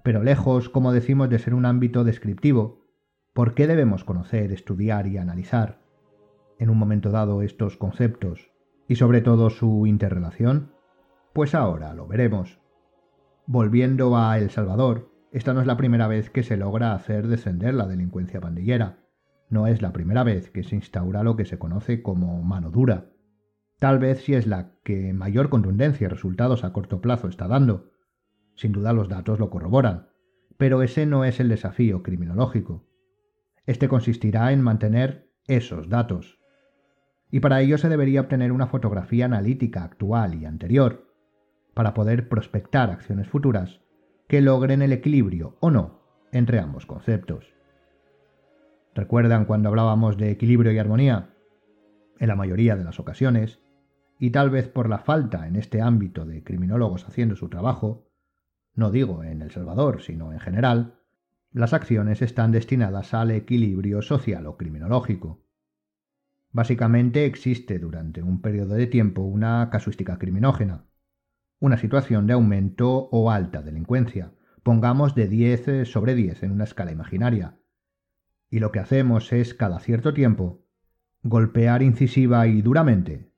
Pero 0.02 0.22
lejos, 0.22 0.68
como 0.68 0.92
decimos, 0.92 1.28
de 1.28 1.38
ser 1.38 1.54
un 1.54 1.66
ámbito 1.66 2.04
descriptivo, 2.04 2.86
¿por 3.34 3.54
qué 3.54 3.66
debemos 3.66 4.04
conocer, 4.04 4.52
estudiar 4.52 5.06
y 5.06 5.18
analizar 5.18 5.80
en 6.58 6.70
un 6.70 6.78
momento 6.78 7.10
dado 7.10 7.42
estos 7.42 7.76
conceptos 7.76 8.50
y 8.88 8.96
sobre 8.96 9.20
todo 9.20 9.50
su 9.50 9.86
interrelación? 9.86 10.72
Pues 11.32 11.54
ahora 11.54 11.94
lo 11.94 12.06
veremos. 12.06 12.58
Volviendo 13.50 14.14
a 14.18 14.38
El 14.38 14.50
Salvador, 14.50 15.10
esta 15.32 15.54
no 15.54 15.62
es 15.62 15.66
la 15.66 15.78
primera 15.78 16.06
vez 16.06 16.28
que 16.28 16.42
se 16.42 16.58
logra 16.58 16.92
hacer 16.92 17.28
descender 17.28 17.72
la 17.72 17.86
delincuencia 17.86 18.42
pandillera. 18.42 18.98
No 19.48 19.66
es 19.66 19.80
la 19.80 19.94
primera 19.94 20.22
vez 20.22 20.50
que 20.50 20.64
se 20.64 20.76
instaura 20.76 21.22
lo 21.22 21.34
que 21.34 21.46
se 21.46 21.58
conoce 21.58 22.02
como 22.02 22.42
mano 22.42 22.70
dura. 22.70 23.06
Tal 23.78 24.00
vez 24.00 24.20
sí 24.20 24.34
es 24.34 24.46
la 24.46 24.74
que 24.84 25.14
mayor 25.14 25.48
contundencia 25.48 26.04
y 26.04 26.08
resultados 26.08 26.62
a 26.62 26.74
corto 26.74 27.00
plazo 27.00 27.26
está 27.26 27.48
dando. 27.48 27.90
Sin 28.54 28.72
duda 28.72 28.92
los 28.92 29.08
datos 29.08 29.38
lo 29.38 29.48
corroboran. 29.48 30.08
Pero 30.58 30.82
ese 30.82 31.06
no 31.06 31.24
es 31.24 31.40
el 31.40 31.48
desafío 31.48 32.02
criminológico. 32.02 32.86
Este 33.64 33.88
consistirá 33.88 34.52
en 34.52 34.60
mantener 34.60 35.32
esos 35.46 35.88
datos. 35.88 36.38
Y 37.30 37.40
para 37.40 37.62
ello 37.62 37.78
se 37.78 37.88
debería 37.88 38.20
obtener 38.20 38.52
una 38.52 38.66
fotografía 38.66 39.24
analítica 39.24 39.84
actual 39.84 40.34
y 40.34 40.44
anterior, 40.44 41.07
para 41.78 41.94
poder 41.94 42.28
prospectar 42.28 42.90
acciones 42.90 43.28
futuras 43.28 43.78
que 44.26 44.40
logren 44.40 44.82
el 44.82 44.92
equilibrio 44.92 45.56
o 45.60 45.70
no 45.70 46.00
entre 46.32 46.58
ambos 46.58 46.86
conceptos. 46.86 47.54
¿Recuerdan 48.96 49.44
cuando 49.44 49.68
hablábamos 49.68 50.16
de 50.16 50.32
equilibrio 50.32 50.72
y 50.72 50.78
armonía? 50.78 51.36
En 52.18 52.26
la 52.26 52.34
mayoría 52.34 52.74
de 52.74 52.82
las 52.82 52.98
ocasiones, 52.98 53.60
y 54.18 54.30
tal 54.30 54.50
vez 54.50 54.66
por 54.66 54.88
la 54.88 54.98
falta 54.98 55.46
en 55.46 55.54
este 55.54 55.80
ámbito 55.80 56.24
de 56.24 56.42
criminólogos 56.42 57.06
haciendo 57.06 57.36
su 57.36 57.48
trabajo, 57.48 58.10
no 58.74 58.90
digo 58.90 59.22
en 59.22 59.40
El 59.40 59.52
Salvador, 59.52 60.02
sino 60.02 60.32
en 60.32 60.40
general, 60.40 60.98
las 61.52 61.74
acciones 61.74 62.22
están 62.22 62.50
destinadas 62.50 63.14
al 63.14 63.30
equilibrio 63.30 64.02
social 64.02 64.48
o 64.48 64.56
criminológico. 64.56 65.44
Básicamente 66.50 67.24
existe 67.24 67.78
durante 67.78 68.20
un 68.20 68.42
periodo 68.42 68.74
de 68.74 68.88
tiempo 68.88 69.22
una 69.22 69.70
casuística 69.70 70.18
criminógena, 70.18 70.87
una 71.60 71.78
situación 71.78 72.26
de 72.26 72.34
aumento 72.34 73.08
o 73.10 73.30
alta 73.30 73.62
delincuencia, 73.62 74.32
pongamos 74.62 75.14
de 75.14 75.28
10 75.28 75.88
sobre 75.88 76.14
10 76.14 76.42
en 76.42 76.52
una 76.52 76.64
escala 76.64 76.92
imaginaria, 76.92 77.58
y 78.50 78.60
lo 78.60 78.72
que 78.72 78.78
hacemos 78.78 79.32
es 79.32 79.54
cada 79.54 79.78
cierto 79.80 80.14
tiempo 80.14 80.64
golpear 81.22 81.82
incisiva 81.82 82.46
y 82.46 82.62
duramente 82.62 83.32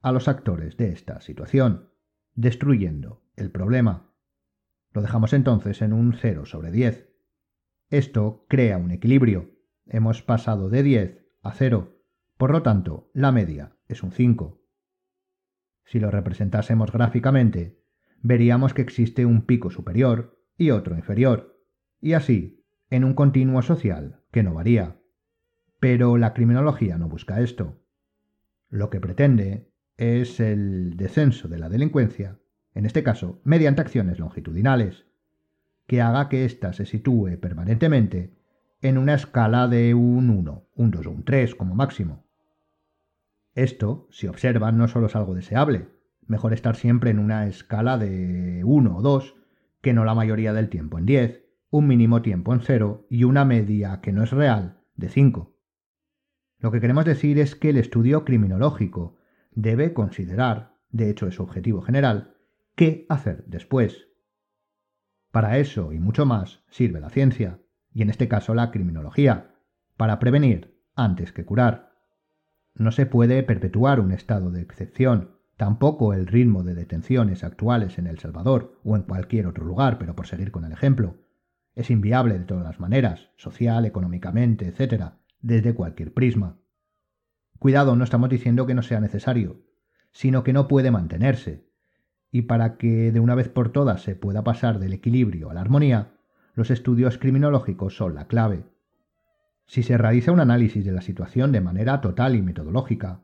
a 0.00 0.12
los 0.12 0.28
actores 0.28 0.76
de 0.76 0.92
esta 0.92 1.20
situación, 1.20 1.90
destruyendo 2.34 3.22
el 3.36 3.50
problema. 3.50 4.12
Lo 4.92 5.02
dejamos 5.02 5.32
entonces 5.32 5.82
en 5.82 5.92
un 5.92 6.14
0 6.14 6.46
sobre 6.46 6.70
10. 6.70 7.08
Esto 7.90 8.46
crea 8.48 8.78
un 8.78 8.90
equilibrio. 8.90 9.50
Hemos 9.86 10.22
pasado 10.22 10.68
de 10.70 10.82
10 10.82 11.26
a 11.42 11.52
0. 11.52 12.00
Por 12.36 12.50
lo 12.50 12.62
tanto, 12.62 13.10
la 13.12 13.32
media 13.32 13.76
es 13.88 14.02
un 14.02 14.12
5. 14.12 14.60
Si 15.86 16.00
lo 16.00 16.10
representásemos 16.10 16.92
gráficamente, 16.92 17.80
veríamos 18.20 18.74
que 18.74 18.82
existe 18.82 19.24
un 19.24 19.46
pico 19.46 19.70
superior 19.70 20.38
y 20.58 20.70
otro 20.70 20.96
inferior, 20.96 21.62
y 22.00 22.12
así, 22.12 22.64
en 22.90 23.04
un 23.04 23.14
continuo 23.14 23.62
social 23.62 24.20
que 24.32 24.42
no 24.42 24.52
varía. 24.52 24.96
Pero 25.80 26.16
la 26.16 26.34
criminología 26.34 26.98
no 26.98 27.08
busca 27.08 27.40
esto. 27.40 27.80
Lo 28.68 28.90
que 28.90 29.00
pretende 29.00 29.70
es 29.96 30.40
el 30.40 30.96
descenso 30.96 31.48
de 31.48 31.58
la 31.58 31.68
delincuencia, 31.68 32.38
en 32.74 32.84
este 32.84 33.02
caso 33.02 33.40
mediante 33.44 33.80
acciones 33.80 34.18
longitudinales, 34.18 35.06
que 35.86 36.02
haga 36.02 36.28
que 36.28 36.44
ésta 36.44 36.72
se 36.72 36.84
sitúe 36.84 37.38
permanentemente 37.40 38.36
en 38.82 38.98
una 38.98 39.14
escala 39.14 39.68
de 39.68 39.94
un 39.94 40.30
1, 40.30 40.68
un 40.74 40.90
2 40.90 41.06
o 41.06 41.10
un 41.10 41.24
3 41.24 41.54
como 41.54 41.74
máximo. 41.74 42.25
Esto, 43.56 44.06
si 44.10 44.28
observan, 44.28 44.76
no 44.76 44.86
solo 44.86 45.06
es 45.06 45.16
algo 45.16 45.34
deseable, 45.34 45.88
mejor 46.26 46.52
estar 46.52 46.76
siempre 46.76 47.10
en 47.10 47.18
una 47.18 47.46
escala 47.46 47.96
de 47.96 48.62
1 48.62 48.96
o 48.96 49.00
2 49.00 49.34
que 49.80 49.94
no 49.94 50.04
la 50.04 50.14
mayoría 50.14 50.52
del 50.52 50.68
tiempo 50.68 50.98
en 50.98 51.06
10, 51.06 51.42
un 51.70 51.86
mínimo 51.86 52.20
tiempo 52.20 52.52
en 52.52 52.60
0 52.60 53.06
y 53.08 53.24
una 53.24 53.46
media 53.46 54.02
que 54.02 54.12
no 54.12 54.22
es 54.22 54.30
real 54.30 54.82
de 54.94 55.08
5. 55.08 55.56
Lo 56.58 56.70
que 56.70 56.80
queremos 56.80 57.06
decir 57.06 57.38
es 57.38 57.56
que 57.56 57.70
el 57.70 57.78
estudio 57.78 58.26
criminológico 58.26 59.16
debe 59.52 59.94
considerar, 59.94 60.74
de 60.90 61.08
hecho 61.08 61.26
es 61.26 61.40
objetivo 61.40 61.80
general, 61.80 62.36
qué 62.74 63.06
hacer 63.08 63.44
después. 63.46 64.08
Para 65.30 65.56
eso 65.56 65.94
y 65.94 65.98
mucho 65.98 66.26
más 66.26 66.62
sirve 66.68 67.00
la 67.00 67.08
ciencia, 67.08 67.60
y 67.94 68.02
en 68.02 68.10
este 68.10 68.28
caso 68.28 68.52
la 68.54 68.70
criminología, 68.70 69.54
para 69.96 70.18
prevenir 70.18 70.78
antes 70.94 71.32
que 71.32 71.46
curar. 71.46 71.85
No 72.76 72.92
se 72.92 73.06
puede 73.06 73.42
perpetuar 73.42 74.00
un 74.00 74.12
estado 74.12 74.50
de 74.50 74.60
excepción, 74.60 75.30
tampoco 75.56 76.12
el 76.12 76.26
ritmo 76.26 76.62
de 76.62 76.74
detenciones 76.74 77.42
actuales 77.42 77.98
en 77.98 78.06
El 78.06 78.18
Salvador 78.18 78.78
o 78.84 78.96
en 78.96 79.02
cualquier 79.02 79.46
otro 79.46 79.64
lugar, 79.64 79.98
pero 79.98 80.14
por 80.14 80.26
seguir 80.26 80.50
con 80.50 80.64
el 80.66 80.72
ejemplo, 80.72 81.16
es 81.74 81.90
inviable 81.90 82.38
de 82.38 82.44
todas 82.44 82.64
las 82.64 82.78
maneras, 82.78 83.30
social, 83.36 83.86
económicamente, 83.86 84.68
etc., 84.68 85.12
desde 85.40 85.74
cualquier 85.74 86.12
prisma. 86.12 86.58
Cuidado, 87.58 87.96
no 87.96 88.04
estamos 88.04 88.28
diciendo 88.28 88.66
que 88.66 88.74
no 88.74 88.82
sea 88.82 89.00
necesario, 89.00 89.62
sino 90.12 90.44
que 90.44 90.52
no 90.52 90.68
puede 90.68 90.90
mantenerse. 90.90 91.66
Y 92.30 92.42
para 92.42 92.76
que 92.76 93.10
de 93.10 93.20
una 93.20 93.34
vez 93.34 93.48
por 93.48 93.70
todas 93.70 94.02
se 94.02 94.16
pueda 94.16 94.44
pasar 94.44 94.78
del 94.78 94.92
equilibrio 94.92 95.48
a 95.48 95.54
la 95.54 95.62
armonía, 95.62 96.12
los 96.54 96.70
estudios 96.70 97.16
criminológicos 97.16 97.96
son 97.96 98.14
la 98.14 98.26
clave. 98.26 98.64
Si 99.66 99.82
se 99.82 99.98
realiza 99.98 100.32
un 100.32 100.40
análisis 100.40 100.84
de 100.84 100.92
la 100.92 101.02
situación 101.02 101.52
de 101.52 101.60
manera 101.60 102.00
total 102.00 102.36
y 102.36 102.42
metodológica, 102.42 103.22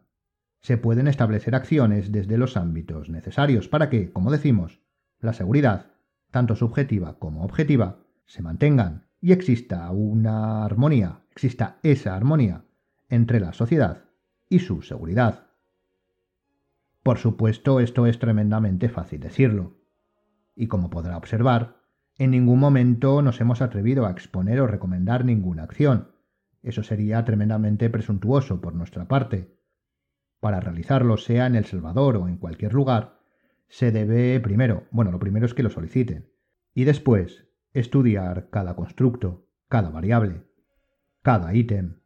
se 0.61 0.77
pueden 0.77 1.09
establecer 1.09 1.55
acciones 1.55 2.13
desde 2.13 2.39
los 2.39 2.57
ámbitos 2.57 3.09
necesarios 3.09 3.69
para 3.69 3.89
que, 3.91 4.13
como 4.13 4.31
decimos, 4.31 4.81
la 5.21 5.33
seguridad, 5.33 5.93
tanto 6.31 6.57
subjetiva 6.57 7.19
como 7.19 7.45
objetiva, 7.45 7.99
se 8.27 8.43
mantengan 8.43 9.07
y 9.21 9.33
exista 9.33 9.91
una 9.91 10.65
armonía, 10.65 11.21
exista 11.31 11.79
esa 11.83 12.17
armonía 12.17 12.65
entre 13.09 13.41
la 13.41 13.53
sociedad 13.53 14.05
y 14.49 14.61
su 14.61 14.83
seguridad. 14.83 15.47
Por 17.03 17.19
supuesto, 17.19 17.81
esto 17.81 18.07
es 18.07 18.19
tremendamente 18.19 18.89
fácil 18.89 19.21
decirlo. 19.21 19.81
y 20.55 20.67
como 20.67 20.91
podrá 20.91 21.17
observar, 21.17 21.83
en 22.19 22.31
ningún 22.31 22.59
momento 22.59 23.23
nos 23.23 23.41
hemos 23.41 23.63
atrevido 23.63 24.07
a 24.07 24.11
exponer 24.11 24.61
o 24.61 24.67
recomendar 24.67 25.25
ninguna 25.25 25.63
acción. 25.63 26.12
Eso 26.63 26.83
sería 26.83 27.25
tremendamente 27.25 27.91
presuntuoso 27.91 28.61
por 28.61 28.75
nuestra 28.75 29.09
parte. 29.09 29.59
Para 30.41 30.61
realizarlo, 30.61 31.17
sea 31.17 31.47
en 31.47 31.57
El 31.57 31.65
Salvador 31.65 32.17
o 32.17 32.29
en 32.29 32.37
cualquier 32.37 32.73
lugar, 32.73 33.21
se 33.69 33.91
debe 33.91 34.39
primero, 34.41 34.87
bueno, 34.91 35.11
lo 35.11 35.19
primero 35.19 35.47
es 35.47 35.55
que 35.55 35.63
lo 35.63 35.71
soliciten, 35.71 36.33
y 36.75 36.85
después 36.85 37.49
estudiar 37.73 38.51
cada 38.51 38.77
constructo, 38.77 39.49
cada 39.69 39.91
variable, 39.91 40.45
cada 41.23 41.55
ítem, 41.55 42.03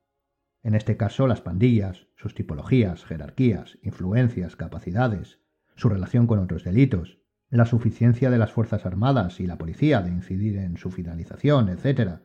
en 0.63 0.75
este 0.75 0.97
caso 0.97 1.29
las 1.29 1.41
pandillas, 1.41 2.09
sus 2.17 2.35
tipologías, 2.35 3.05
jerarquías, 3.05 3.79
influencias, 3.83 4.57
capacidades, 4.57 5.41
su 5.77 5.89
relación 5.89 6.27
con 6.27 6.41
otros 6.41 6.65
delitos, 6.65 7.21
la 7.51 7.67
suficiencia 7.67 8.31
de 8.31 8.39
las 8.39 8.51
Fuerzas 8.51 8.85
Armadas 8.85 9.39
y 9.39 9.47
la 9.47 9.59
policía 9.59 10.03
de 10.03 10.11
incidir 10.11 10.59
en 10.59 10.77
su 10.77 10.91
finalización, 10.91 11.69
etc. 11.69 12.21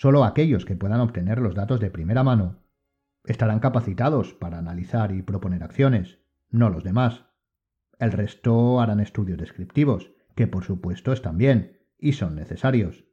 Solo 0.00 0.24
aquellos 0.24 0.64
que 0.64 0.76
puedan 0.76 1.00
obtener 1.00 1.40
los 1.40 1.54
datos 1.54 1.78
de 1.78 1.90
primera 1.90 2.24
mano 2.24 2.62
estarán 3.26 3.60
capacitados 3.60 4.32
para 4.32 4.56
analizar 4.56 5.12
y 5.12 5.20
proponer 5.20 5.62
acciones, 5.62 6.20
no 6.48 6.70
los 6.70 6.84
demás. 6.84 7.26
El 7.98 8.12
resto 8.12 8.80
harán 8.80 9.00
estudios 9.00 9.36
descriptivos, 9.36 10.10
que 10.34 10.46
por 10.46 10.64
supuesto 10.64 11.12
están 11.12 11.36
bien 11.36 11.80
y 11.98 12.14
son 12.14 12.34
necesarios. 12.34 13.04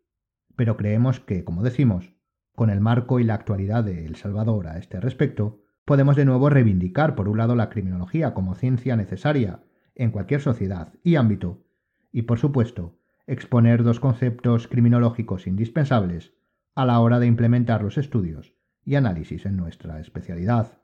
Pero 0.56 0.78
creemos 0.78 1.19
que, 1.19 1.43
como 1.43 1.62
decimos, 1.62 2.13
con 2.56 2.69
el 2.69 2.80
marco 2.80 3.19
y 3.19 3.26
la 3.26 3.34
actualidad 3.34 3.84
de 3.84 4.06
El 4.06 4.15
Salvador 4.15 4.67
a 4.67 4.78
este 4.78 5.02
respecto, 5.02 5.60
podemos 5.84 6.15
de 6.15 6.23
nuevo 6.23 6.50
reivindicar, 6.50 7.15
por 7.15 7.28
un 7.28 7.38
lado, 7.38 7.58
la 7.58 7.69
criminología 7.69 8.34
como 8.34 8.56
ciencia 8.56 8.95
necesaria 8.95 9.60
en 9.93 10.12
cualquier 10.12 10.39
sociedad 10.39 10.93
y 11.04 11.17
ámbito, 11.17 11.65
y 12.13 12.21
por 12.21 12.39
supuesto, 12.39 12.97
exponer 13.26 13.84
dos 13.84 14.00
conceptos 14.00 14.69
criminológicos 14.69 15.47
indispensables 15.47 16.37
a 16.77 16.85
la 16.85 16.99
hora 16.99 17.19
de 17.19 17.25
implementar 17.25 17.81
los 17.81 17.97
estudios 17.97 18.53
y 18.85 18.93
análisis 18.93 19.47
en 19.47 19.57
nuestra 19.57 19.99
especialidad. 19.99 20.77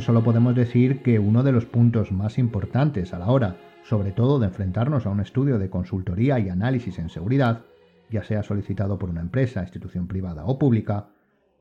Solo 0.00 0.24
podemos 0.24 0.54
decir 0.54 1.02
que 1.02 1.18
uno 1.18 1.42
de 1.42 1.52
los 1.52 1.66
puntos 1.66 2.10
más 2.10 2.38
importantes 2.38 3.12
a 3.12 3.18
la 3.18 3.30
hora, 3.30 3.56
sobre 3.84 4.12
todo 4.12 4.38
de 4.38 4.46
enfrentarnos 4.46 5.04
a 5.04 5.10
un 5.10 5.20
estudio 5.20 5.58
de 5.58 5.68
consultoría 5.68 6.38
y 6.38 6.48
análisis 6.48 6.98
en 6.98 7.10
seguridad, 7.10 7.66
ya 8.08 8.24
sea 8.24 8.42
solicitado 8.42 8.98
por 8.98 9.10
una 9.10 9.20
empresa, 9.20 9.60
institución 9.60 10.08
privada 10.08 10.46
o 10.46 10.58
pública, 10.58 11.10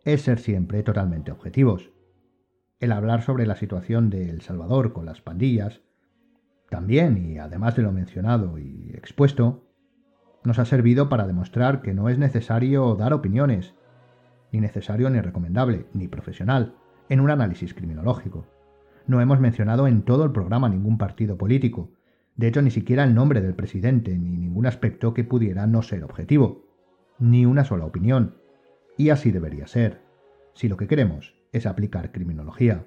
es 0.06 0.22
ser 0.22 0.40
siempre 0.40 0.84
totalmente 0.84 1.34
objetivos. 1.34 1.92
El 2.80 2.94
hablar 2.94 3.24
sobre 3.24 3.46
la 3.46 3.58
situación 3.58 4.10
de 4.10 4.30
El 4.30 4.42
Salvador 4.42 4.94
con 4.94 5.06
las 5.06 5.20
pandillas, 5.20 5.82
también, 6.70 7.18
y 7.18 7.40
además 7.40 7.76
de 7.76 7.82
lo 7.82 7.92
mencionado 7.92 8.58
y 8.58 8.92
expuesto, 8.94 9.66
nos 10.46 10.60
ha 10.60 10.66
servido 10.66 11.10
para 11.10 11.28
demostrar 11.28 11.82
que 11.82 11.94
no 11.94 12.08
es 12.08 12.18
necesario 12.18 12.96
dar 12.96 13.12
opiniones, 13.12 13.74
ni 14.54 14.62
necesario 14.62 15.10
ni 15.10 15.20
recomendable, 15.20 15.88
ni 15.94 16.08
profesional, 16.08 16.76
en 17.10 17.20
un 17.20 17.30
análisis 17.30 17.74
criminológico. 17.74 18.46
No 19.06 19.22
hemos 19.22 19.40
mencionado 19.40 19.88
en 19.88 20.04
todo 20.04 20.26
el 20.26 20.32
programa 20.32 20.70
ningún 20.70 20.98
partido 20.98 21.38
político, 21.38 21.92
de 22.36 22.48
hecho 22.48 22.62
ni 22.62 22.72
siquiera 22.72 23.04
el 23.04 23.16
nombre 23.16 23.42
del 23.42 23.56
presidente, 23.56 24.18
ni 24.18 24.38
ningún 24.38 24.66
aspecto 24.66 25.14
que 25.14 25.24
pudiera 25.24 25.66
no 25.66 25.82
ser 25.82 26.04
objetivo, 26.04 26.66
ni 27.20 27.46
una 27.46 27.64
sola 27.64 27.86
opinión. 27.86 28.38
Y 28.98 29.10
así 29.10 29.32
debería 29.32 29.68
ser, 29.68 30.02
si 30.54 30.68
lo 30.68 30.78
que 30.78 30.88
queremos 30.88 31.36
es 31.52 31.66
aplicar 31.66 32.12
criminología. 32.12 32.86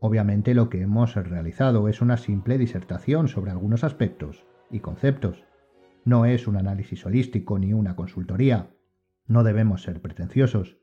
Obviamente 0.00 0.54
lo 0.54 0.68
que 0.68 0.82
hemos 0.82 1.14
realizado 1.14 1.88
es 1.88 2.00
una 2.00 2.16
simple 2.16 2.58
disertación 2.58 3.28
sobre 3.28 3.50
algunos 3.50 3.84
aspectos 3.84 4.44
y 4.70 4.80
conceptos. 4.80 5.44
No 6.04 6.24
es 6.24 6.48
un 6.48 6.56
análisis 6.56 7.04
holístico 7.06 7.58
ni 7.58 7.72
una 7.72 7.94
consultoría. 7.94 8.74
No 9.26 9.44
debemos 9.44 9.82
ser 9.82 10.00
pretenciosos. 10.00 10.78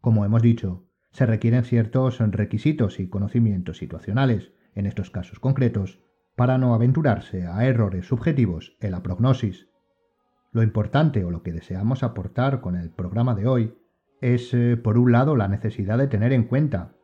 Como 0.00 0.24
hemos 0.24 0.40
dicho, 0.40 0.89
se 1.10 1.26
requieren 1.26 1.64
ciertos 1.64 2.18
requisitos 2.18 3.00
y 3.00 3.08
conocimientos 3.08 3.78
situacionales, 3.78 4.52
en 4.74 4.86
estos 4.86 5.10
casos 5.10 5.40
concretos, 5.40 6.00
para 6.36 6.58
no 6.58 6.74
aventurarse 6.74 7.46
a 7.46 7.66
errores 7.66 8.06
subjetivos 8.06 8.76
en 8.80 8.92
la 8.92 9.02
prognosis. 9.02 9.68
Lo 10.52 10.62
importante 10.62 11.24
o 11.24 11.30
lo 11.30 11.42
que 11.42 11.52
deseamos 11.52 12.02
aportar 12.02 12.60
con 12.60 12.76
el 12.76 12.90
programa 12.90 13.34
de 13.34 13.46
hoy 13.46 13.74
es, 14.20 14.54
eh, 14.54 14.76
por 14.76 14.98
un 14.98 15.12
lado, 15.12 15.36
la 15.36 15.48
necesidad 15.48 15.98
de 15.98 16.08
tener 16.08 16.32
en 16.32 16.44
cuenta 16.44 16.96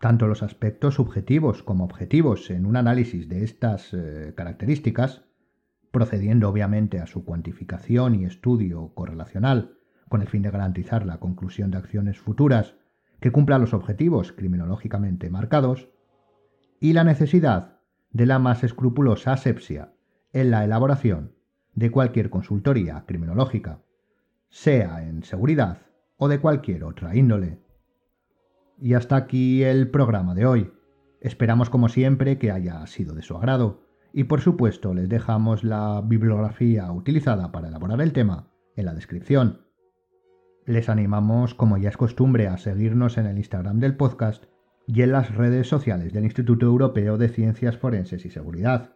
tanto 0.00 0.26
los 0.26 0.42
aspectos 0.42 0.94
subjetivos 0.94 1.62
como 1.62 1.84
objetivos 1.84 2.50
en 2.50 2.66
un 2.66 2.76
análisis 2.76 3.28
de 3.28 3.44
estas 3.44 3.94
eh, 3.94 4.34
características, 4.36 5.24
procediendo 5.90 6.48
obviamente 6.48 6.98
a 6.98 7.06
su 7.06 7.24
cuantificación 7.24 8.14
y 8.14 8.24
estudio 8.24 8.92
correlacional 8.94 9.78
con 10.08 10.20
el 10.20 10.28
fin 10.28 10.42
de 10.42 10.50
garantizar 10.50 11.06
la 11.06 11.18
conclusión 11.18 11.70
de 11.70 11.78
acciones 11.78 12.18
futuras 12.18 12.76
que 13.24 13.32
cumpla 13.32 13.58
los 13.58 13.72
objetivos 13.72 14.32
criminológicamente 14.32 15.30
marcados, 15.30 15.88
y 16.78 16.92
la 16.92 17.04
necesidad 17.04 17.78
de 18.10 18.26
la 18.26 18.38
más 18.38 18.62
escrupulosa 18.64 19.32
asepsia 19.32 19.94
en 20.34 20.50
la 20.50 20.62
elaboración 20.62 21.32
de 21.72 21.90
cualquier 21.90 22.28
consultoría 22.28 23.04
criminológica, 23.06 23.80
sea 24.50 25.08
en 25.08 25.22
seguridad 25.22 25.86
o 26.18 26.28
de 26.28 26.38
cualquier 26.38 26.84
otra 26.84 27.16
índole. 27.16 27.62
Y 28.78 28.92
hasta 28.92 29.16
aquí 29.16 29.62
el 29.62 29.90
programa 29.90 30.34
de 30.34 30.44
hoy. 30.44 30.74
Esperamos 31.22 31.70
como 31.70 31.88
siempre 31.88 32.36
que 32.36 32.50
haya 32.50 32.86
sido 32.86 33.14
de 33.14 33.22
su 33.22 33.38
agrado 33.38 33.86
y 34.12 34.24
por 34.24 34.42
supuesto 34.42 34.92
les 34.92 35.08
dejamos 35.08 35.64
la 35.64 36.02
bibliografía 36.04 36.92
utilizada 36.92 37.52
para 37.52 37.68
elaborar 37.68 38.02
el 38.02 38.12
tema 38.12 38.50
en 38.76 38.84
la 38.84 38.92
descripción. 38.92 39.63
Les 40.66 40.88
animamos, 40.88 41.54
como 41.54 41.76
ya 41.76 41.90
es 41.90 41.96
costumbre, 41.96 42.48
a 42.48 42.56
seguirnos 42.56 43.18
en 43.18 43.26
el 43.26 43.36
Instagram 43.36 43.80
del 43.80 43.96
podcast 43.96 44.44
y 44.86 45.02
en 45.02 45.12
las 45.12 45.34
redes 45.34 45.68
sociales 45.68 46.12
del 46.12 46.24
Instituto 46.24 46.64
Europeo 46.64 47.18
de 47.18 47.28
Ciencias 47.28 47.76
Forenses 47.76 48.24
y 48.24 48.30
Seguridad, 48.30 48.94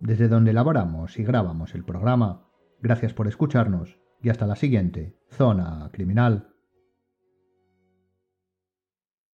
desde 0.00 0.28
donde 0.28 0.50
elaboramos 0.50 1.18
y 1.18 1.24
grabamos 1.24 1.74
el 1.74 1.84
programa. 1.84 2.50
Gracias 2.80 3.14
por 3.14 3.26
escucharnos 3.26 3.98
y 4.22 4.28
hasta 4.28 4.46
la 4.46 4.56
siguiente, 4.56 5.16
Zona 5.30 5.88
Criminal. 5.92 6.57